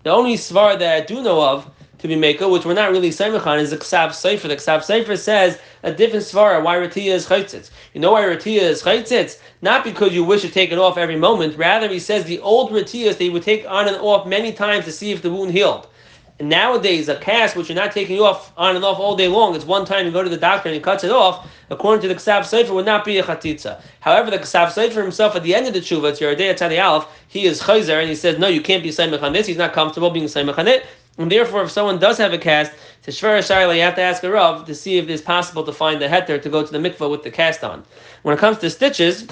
The 0.03 0.11
only 0.11 0.35
svar 0.35 0.77
that 0.77 0.95
I 0.95 1.03
do 1.03 1.23
know 1.23 1.41
of 1.41 1.71
to 1.99 2.07
be 2.07 2.15
Meko, 2.15 2.51
which 2.51 2.65
we're 2.65 2.73
not 2.73 2.91
really 2.91 3.09
on, 3.09 3.59
is 3.59 3.71
the 3.71 3.77
Ksav 3.77 4.13
Sefer. 4.13 4.47
The 4.47 4.55
Ksav 4.55 4.83
Sefer 4.83 5.17
says 5.17 5.59
a 5.83 5.91
different 5.91 6.25
svara 6.25 6.63
why 6.63 6.75
Ratiya 6.75 7.13
is 7.13 7.27
Chaitzitz. 7.27 7.71
You 7.93 8.01
know 8.01 8.11
why 8.11 8.23
Ratiya 8.23 8.61
is 8.61 8.83
Chaitzitz? 8.83 9.39
Not 9.61 9.83
because 9.83 10.13
you 10.13 10.23
wish 10.23 10.41
to 10.41 10.49
take 10.49 10.71
it 10.71 10.77
off 10.77 10.97
every 10.97 11.15
moment, 11.15 11.57
rather, 11.57 11.89
he 11.89 11.99
says 11.99 12.25
the 12.25 12.39
old 12.39 12.71
Ratiyas 12.71 13.17
they 13.17 13.29
would 13.29 13.43
take 13.43 13.65
on 13.67 13.87
and 13.87 13.97
off 13.97 14.27
many 14.27 14.53
times 14.53 14.85
to 14.85 14.91
see 14.91 15.11
if 15.11 15.21
the 15.21 15.31
wound 15.31 15.51
healed. 15.51 15.87
And 16.39 16.49
nowadays, 16.49 17.09
a 17.09 17.15
cast 17.15 17.55
which 17.55 17.67
you're 17.67 17.75
not 17.75 17.91
taking 17.91 18.19
off 18.19 18.53
on 18.55 18.75
and 18.75 18.85
off 18.85 18.99
all 18.99 19.15
day 19.15 19.27
long, 19.27 19.55
it's 19.55 19.65
one 19.65 19.85
time 19.85 20.05
you 20.05 20.11
go 20.11 20.21
to 20.21 20.29
the 20.29 20.37
doctor 20.37 20.69
and 20.69 20.75
he 20.75 20.81
cuts 20.81 21.03
it 21.03 21.09
off, 21.09 21.49
according 21.71 22.03
to 22.03 22.07
the 22.07 22.13
Ksav 22.13 22.45
Sefer, 22.45 22.73
would 22.75 22.85
not 22.85 23.03
be 23.03 23.17
a 23.17 23.23
chatzitza. 23.23 23.81
However, 24.01 24.29
the 24.29 24.37
Ksav 24.37 24.71
Sefer 24.71 25.01
himself, 25.01 25.35
at 25.35 25.41
the 25.41 25.55
end 25.55 25.65
of 25.65 25.73
the 25.73 25.79
tshuva, 25.79 26.11
it's 26.11 26.19
day 26.19 26.49
at 26.49 26.61
Aleph, 26.61 27.07
he 27.27 27.45
is 27.45 27.63
chayzer, 27.63 27.99
and 27.99 28.07
he 28.07 28.13
says, 28.13 28.37
no, 28.37 28.47
you 28.47 28.61
can't 28.61 28.83
be 28.83 28.89
Saimach 28.89 29.23
on 29.23 29.33
this, 29.33 29.47
he's 29.47 29.57
not 29.57 29.73
comfortable 29.73 30.11
being 30.11 30.25
Saimach 30.25 30.59
on 30.59 30.67
it, 30.67 30.85
and 31.17 31.31
therefore, 31.31 31.63
if 31.63 31.71
someone 31.71 31.99
does 31.99 32.17
have 32.17 32.33
a 32.33 32.37
cast, 32.37 32.71
to 33.03 33.11
Shver 33.11 33.39
Shaila, 33.39 33.75
you 33.75 33.81
have 33.81 33.95
to 33.95 34.01
ask 34.01 34.23
a 34.23 34.29
Rav 34.29 34.65
to 34.65 34.75
see 34.75 34.97
if 34.97 35.09
it's 35.09 35.21
possible 35.21 35.63
to 35.63 35.71
find 35.71 36.01
the 36.01 36.07
heter 36.07 36.41
to 36.41 36.49
go 36.49 36.65
to 36.65 36.71
the 36.71 36.77
mikvah 36.77 37.09
with 37.09 37.23
the 37.23 37.31
cast 37.31 37.63
on. 37.63 37.83
When 38.23 38.35
it 38.35 38.39
comes 38.39 38.57
to 38.59 38.69
stitches, 38.69 39.25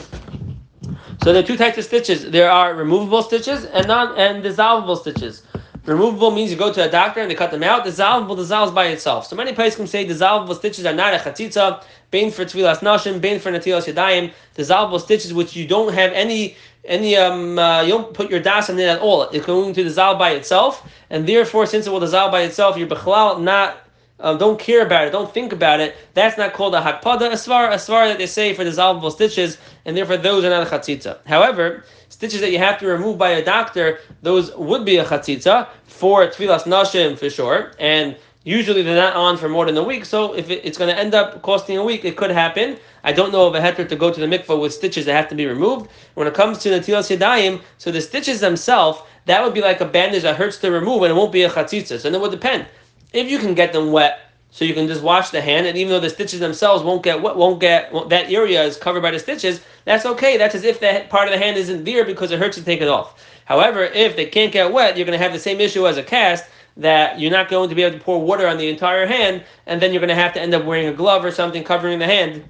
so 1.23 1.33
there 1.33 1.43
are 1.43 1.45
two 1.45 1.57
types 1.57 1.77
of 1.77 1.83
stitches. 1.83 2.29
There 2.31 2.49
are 2.49 2.73
removable 2.73 3.23
stitches 3.23 3.65
and 3.65 3.87
non 3.87 4.17
and 4.17 4.43
dissolvable 4.43 4.97
stitches. 4.97 5.43
Removable 5.85 6.31
means 6.31 6.49
you 6.51 6.57
go 6.57 6.73
to 6.73 6.87
a 6.87 6.89
doctor 6.89 7.19
and 7.19 7.29
they 7.29 7.35
cut 7.35 7.51
them 7.51 7.63
out. 7.63 7.85
Dissolvable 7.85 8.35
dissolves 8.35 8.71
by 8.71 8.87
itself. 8.87 9.27
So 9.27 9.35
many 9.35 9.53
places 9.53 9.77
can 9.77 9.87
say 9.87 10.05
dissolvable 10.05 10.55
stitches 10.55 10.85
are 10.85 10.93
not 10.93 11.13
a 11.13 11.17
chatzitza, 11.17 11.83
bain 12.11 12.31
for 12.31 12.43
tvilas 12.43 12.79
nashim, 12.79 13.21
bain 13.21 13.39
for 13.39 13.51
natilas 13.51 13.91
yadayim. 13.91 14.33
Dissolvable 14.55 14.99
stitches 14.99 15.33
which 15.33 15.55
you 15.55 15.67
don't 15.67 15.93
have 15.93 16.11
any 16.13 16.55
any 16.87 17.15
um 17.15 17.57
uh, 17.59 17.81
you 17.81 17.89
don't 17.89 18.13
put 18.13 18.29
your 18.29 18.39
das 18.39 18.69
in 18.69 18.79
it 18.79 18.87
at 18.87 18.99
all. 18.99 19.23
It's 19.29 19.45
going 19.45 19.73
to 19.73 19.83
dissolve 19.83 20.17
by 20.19 20.31
itself, 20.31 20.87
and 21.09 21.27
therefore, 21.27 21.65
since 21.65 21.87
it 21.87 21.89
will 21.89 21.99
dissolve 21.99 22.31
by 22.31 22.41
itself, 22.41 22.77
you're 22.77 22.87
bechlal 22.87 23.41
not. 23.41 23.81
Uh, 24.17 24.33
don't 24.33 24.57
care 24.57 24.85
about 24.85 25.05
it, 25.05 25.11
don't 25.11 25.33
think 25.33 25.51
about 25.51 25.81
it. 25.81 25.93
That's 26.13 26.37
not 26.37 26.53
called 26.53 26.73
a 26.73 26.79
hakpada 26.79 27.31
asvar, 27.31 27.69
asvar 27.73 28.07
that 28.07 28.17
they 28.17 28.27
say 28.27 28.53
for 28.53 28.63
dissolvable 28.63 29.11
stitches, 29.11 29.57
and 29.83 29.95
therefore 29.95 30.15
those 30.15 30.45
are 30.45 30.49
not 30.49 30.65
a 30.65 30.69
chatzitza. 30.69 31.17
However, 31.25 31.83
stitches 32.07 32.39
that 32.39 32.51
you 32.53 32.57
have 32.57 32.79
to 32.79 32.87
remove 32.87 33.17
by 33.17 33.31
a 33.31 33.43
doctor, 33.43 33.99
those 34.21 34.55
would 34.55 34.85
be 34.85 34.97
a 34.97 35.05
chatzitza 35.05 35.67
for 35.83 36.25
tfilas 36.27 36.63
nashim 36.63 37.19
for 37.19 37.29
sure, 37.29 37.73
and 37.77 38.15
Usually 38.45 38.83
they're 38.83 38.95
not 38.95 39.15
on 39.15 39.37
for 39.37 39.49
more 39.49 39.65
than 39.65 39.75
a 39.75 39.83
week, 39.83 40.05
so 40.05 40.35
if 40.35 40.51
it, 40.51 40.61
it's 40.63 40.77
going 40.77 40.93
to 40.93 40.99
end 40.99 41.15
up 41.15 41.41
costing 41.41 41.79
a 41.79 41.83
week, 41.83 42.05
it 42.05 42.15
could 42.15 42.29
happen. 42.29 42.77
I 43.03 43.11
don't 43.11 43.31
know 43.31 43.47
of 43.47 43.55
a 43.55 43.59
heter 43.59 43.89
to 43.89 43.95
go 43.95 44.13
to 44.13 44.19
the 44.19 44.27
mikvah 44.27 44.61
with 44.61 44.71
stitches 44.71 45.05
that 45.05 45.13
have 45.13 45.27
to 45.29 45.35
be 45.35 45.47
removed. 45.47 45.89
When 46.13 46.27
it 46.27 46.35
comes 46.35 46.59
to 46.59 46.69
the 46.69 46.79
tilas 46.79 47.09
yadayim, 47.15 47.63
so 47.79 47.89
the 47.89 48.01
stitches 48.01 48.41
themselves, 48.41 49.01
that 49.25 49.43
would 49.43 49.55
be 49.55 49.61
like 49.61 49.81
a 49.81 49.85
bandage 49.85 50.21
that 50.21 50.35
hurts 50.35 50.59
to 50.59 50.69
remove, 50.69 51.01
and 51.01 51.11
it 51.11 51.15
won't 51.15 51.31
be 51.31 51.41
a 51.41 51.49
chatzitza. 51.49 51.99
So 51.99 52.07
it 52.07 52.21
would 52.21 52.29
depend. 52.29 52.67
If 53.13 53.31
you 53.31 53.39
can 53.39 53.55
get 53.55 53.73
them 53.73 53.91
wet, 53.91 54.19
so 54.51 54.63
you 54.63 54.75
can 54.75 54.87
just 54.87 55.01
wash 55.01 55.31
the 55.31 55.41
hand, 55.41 55.65
and 55.65 55.75
even 55.75 55.91
though 55.91 55.99
the 55.99 56.11
stitches 56.11 56.39
themselves 56.39 56.83
won't 56.83 57.01
get 57.01 57.23
wet, 57.23 57.35
won't 57.35 57.59
get 57.59 57.91
won't, 57.91 58.09
that 58.09 58.29
area 58.31 58.61
is 58.63 58.77
covered 58.77 59.01
by 59.01 59.09
the 59.09 59.17
stitches, 59.17 59.59
that's 59.85 60.05
okay. 60.05 60.37
That's 60.37 60.53
as 60.53 60.63
if 60.63 60.79
that 60.81 61.09
part 61.09 61.27
of 61.27 61.33
the 61.33 61.43
hand 61.43 61.57
isn't 61.57 61.83
there 61.83 62.05
because 62.05 62.29
it 62.29 62.37
hurts 62.37 62.57
to 62.57 62.63
take 62.63 62.81
it 62.81 62.89
off. 62.89 63.25
However, 63.45 63.85
if 63.85 64.15
they 64.15 64.27
can't 64.27 64.51
get 64.53 64.71
wet, 64.71 64.97
you're 64.97 65.05
going 65.07 65.17
to 65.17 65.23
have 65.23 65.33
the 65.33 65.39
same 65.39 65.59
issue 65.59 65.87
as 65.87 65.97
a 65.97 66.03
cast 66.03 66.45
that 66.77 67.19
you're 67.19 67.31
not 67.31 67.49
going 67.49 67.69
to 67.69 67.75
be 67.75 67.83
able 67.83 67.97
to 67.97 68.03
pour 68.03 68.21
water 68.21 68.47
on 68.47 68.57
the 68.57 68.67
entire 68.69 69.05
hand, 69.05 69.43
and 69.65 69.81
then 69.81 69.93
you're 69.93 70.01
going 70.01 70.09
to 70.09 70.15
have 70.15 70.33
to 70.33 70.41
end 70.41 70.53
up 70.53 70.65
wearing 70.65 70.87
a 70.87 70.93
glove 70.93 71.23
or 71.23 71.31
something 71.31 71.63
covering 71.63 71.99
the 71.99 72.05
hand. 72.05 72.43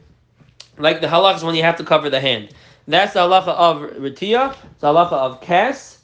Like 0.77 1.01
the 1.01 1.07
halach 1.07 1.37
is 1.37 1.43
when 1.43 1.55
you 1.55 1.63
have 1.63 1.77
to 1.77 1.83
cover 1.83 2.09
the 2.09 2.19
hand. 2.19 2.49
That's 2.87 3.13
the 3.13 3.19
halacha 3.19 3.47
of 3.47 3.81
Ritiya, 3.93 4.55
the 4.79 4.87
halacha 4.87 5.13
of 5.13 5.41
Kas. 5.41 5.99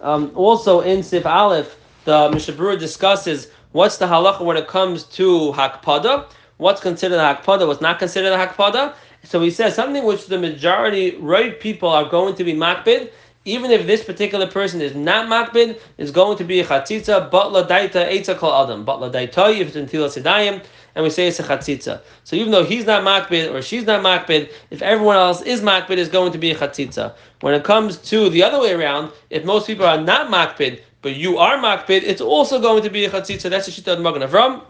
Um, 0.00 0.32
also 0.34 0.80
in 0.80 1.02
Sif 1.02 1.26
Aleph, 1.26 1.76
the 2.04 2.30
Mishnah 2.30 2.54
Berurah 2.54 2.78
discusses 2.78 3.48
what's 3.72 3.96
the 3.96 4.06
halacha 4.06 4.44
when 4.44 4.56
it 4.56 4.66
comes 4.66 5.04
to 5.04 5.52
Hakpada, 5.52 6.26
what's 6.58 6.80
considered 6.80 7.18
a 7.18 7.34
Hakpada, 7.34 7.66
what's 7.66 7.80
not 7.80 7.98
considered 7.98 8.32
a 8.32 8.46
Hakpada. 8.46 8.94
So 9.24 9.40
he 9.40 9.50
says 9.50 9.74
something 9.74 10.04
which 10.04 10.26
the 10.26 10.38
majority 10.38 11.16
right 11.16 11.58
people 11.58 11.88
are 11.88 12.04
going 12.04 12.34
to 12.34 12.44
be 12.44 12.54
makbid 12.54 13.12
even 13.44 13.70
if 13.70 13.86
this 13.86 14.04
particular 14.04 14.46
person 14.46 14.80
is 14.80 14.94
not 14.94 15.26
makbid, 15.26 15.80
is 15.98 16.10
going 16.10 16.38
to 16.38 16.44
be 16.44 16.60
a 16.60 16.64
chatzitza, 16.64 17.30
but 17.30 17.50
daita 17.68 18.08
eitza 18.10 18.36
kol 18.36 18.52
adam. 18.52 18.84
But 18.84 19.00
daita 19.12 19.58
if 19.58 19.68
it's 19.68 19.76
in 19.76 19.86
tilas 19.86 20.20
sedayim, 20.20 20.64
and 20.94 21.02
we 21.02 21.10
say 21.10 21.26
it's 21.26 21.40
a 21.40 21.42
chatzitza. 21.42 22.00
So 22.24 22.36
even 22.36 22.52
though 22.52 22.64
he's 22.64 22.84
not 22.86 23.02
makbid 23.02 23.52
or 23.52 23.62
she's 23.62 23.84
not 23.84 24.02
makbid, 24.02 24.52
if 24.70 24.80
everyone 24.82 25.16
else 25.16 25.42
is 25.42 25.60
makbid, 25.60 25.96
is 25.96 26.08
going 26.08 26.32
to 26.32 26.38
be 26.38 26.52
a 26.52 26.54
chatzitza. 26.54 27.14
When 27.40 27.54
it 27.54 27.64
comes 27.64 27.96
to 28.10 28.28
the 28.30 28.42
other 28.44 28.60
way 28.60 28.72
around, 28.72 29.10
if 29.30 29.44
most 29.44 29.66
people 29.66 29.86
are 29.86 30.00
not 30.00 30.30
makbid, 30.30 30.80
but 31.00 31.16
you 31.16 31.38
are 31.38 31.56
makbid, 31.56 32.02
it's 32.04 32.20
also 32.20 32.60
going 32.60 32.82
to 32.84 32.90
be 32.90 33.04
a 33.06 33.10
chatzitza. 33.10 33.50
That's 33.50 33.66
the 33.66 33.72
shita 33.72 33.94
of 33.94 34.00
Magen 34.00 34.22
Avram. 34.22 34.62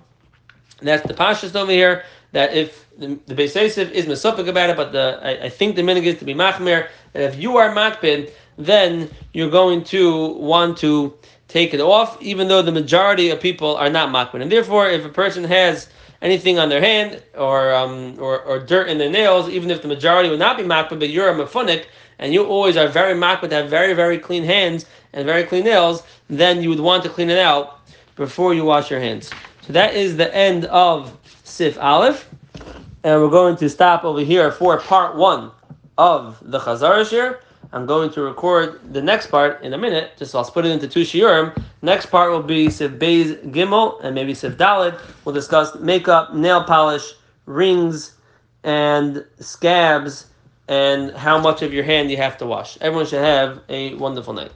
That's 0.80 1.06
the 1.06 1.14
pashas 1.14 1.54
over 1.54 1.70
here. 1.70 2.04
That 2.32 2.54
if 2.54 2.88
the, 2.96 3.18
the 3.26 3.34
Beis 3.34 3.54
is 3.56 4.06
misopik 4.06 4.48
about 4.48 4.70
it, 4.70 4.76
but 4.76 4.92
the 4.92 5.20
I, 5.22 5.44
I 5.44 5.48
think 5.50 5.76
the 5.76 5.82
minig 5.82 6.04
is 6.04 6.18
to 6.18 6.24
be 6.24 6.34
machmir. 6.34 6.88
That 7.12 7.22
if 7.22 7.38
you 7.38 7.58
are 7.58 7.68
makbid, 7.74 8.32
then 8.58 9.10
you're 9.32 9.50
going 9.50 9.84
to 9.84 10.28
want 10.34 10.78
to 10.78 11.14
take 11.48 11.74
it 11.74 11.80
off, 11.80 12.20
even 12.22 12.48
though 12.48 12.62
the 12.62 12.72
majority 12.72 13.30
of 13.30 13.40
people 13.40 13.76
are 13.76 13.90
not 13.90 14.08
makbid. 14.08 14.42
And 14.42 14.50
therefore, 14.50 14.88
if 14.88 15.04
a 15.04 15.08
person 15.08 15.44
has 15.44 15.88
anything 16.22 16.58
on 16.58 16.68
their 16.68 16.80
hand 16.80 17.22
or, 17.36 17.74
um, 17.74 18.16
or, 18.18 18.40
or 18.42 18.58
dirt 18.58 18.88
in 18.88 18.98
their 18.98 19.10
nails, 19.10 19.48
even 19.48 19.70
if 19.70 19.82
the 19.82 19.88
majority 19.88 20.30
would 20.30 20.38
not 20.38 20.56
be 20.56 20.62
makbid, 20.62 20.98
but 20.98 21.10
you're 21.10 21.28
a 21.28 21.34
mafunik, 21.34 21.86
and 22.18 22.32
you 22.32 22.44
always 22.44 22.76
are 22.76 22.88
very 22.88 23.14
makbid 23.14 23.48
to 23.50 23.56
have 23.56 23.68
very, 23.68 23.94
very 23.94 24.18
clean 24.18 24.44
hands 24.44 24.86
and 25.12 25.26
very 25.26 25.44
clean 25.44 25.64
nails, 25.64 26.02
then 26.28 26.62
you 26.62 26.68
would 26.68 26.80
want 26.80 27.02
to 27.02 27.08
clean 27.08 27.28
it 27.28 27.38
out 27.38 27.80
before 28.16 28.54
you 28.54 28.64
wash 28.64 28.90
your 28.90 29.00
hands. 29.00 29.30
So 29.62 29.72
that 29.72 29.94
is 29.94 30.16
the 30.16 30.34
end 30.34 30.66
of 30.66 31.16
Sif 31.44 31.78
Aleph. 31.78 32.28
And 33.04 33.20
we're 33.20 33.30
going 33.30 33.56
to 33.56 33.68
stop 33.68 34.04
over 34.04 34.20
here 34.20 34.52
for 34.52 34.78
part 34.78 35.16
one 35.16 35.50
of 35.98 36.38
the 36.42 36.60
Chazar 36.60 37.08
here. 37.08 37.40
I'm 37.72 37.86
going 37.86 38.10
to 38.12 38.22
record 38.22 38.92
the 38.92 39.00
next 39.00 39.28
part 39.28 39.62
in 39.62 39.72
a 39.72 39.78
minute, 39.78 40.12
just 40.18 40.32
so 40.32 40.38
I'll 40.38 40.44
split 40.44 40.66
it 40.66 40.72
into 40.72 40.88
two 40.88 41.02
shiurim. 41.02 41.56
Next 41.80 42.06
part 42.06 42.30
will 42.30 42.42
be 42.42 42.68
Sif 42.70 42.92
Beis 42.92 43.42
Gimel 43.50 44.02
and 44.02 44.14
maybe 44.14 44.34
Sif 44.34 44.56
Dalid. 44.56 45.00
We'll 45.24 45.34
discuss 45.34 45.74
makeup, 45.78 46.34
nail 46.34 46.64
polish, 46.64 47.14
rings, 47.46 48.14
and 48.64 49.24
scabs, 49.40 50.26
and 50.68 51.12
how 51.12 51.38
much 51.38 51.62
of 51.62 51.72
your 51.72 51.84
hand 51.84 52.10
you 52.10 52.16
have 52.16 52.36
to 52.38 52.46
wash. 52.46 52.78
Everyone 52.80 53.06
should 53.06 53.22
have 53.22 53.60
a 53.68 53.94
wonderful 53.94 54.32
night. 54.32 54.52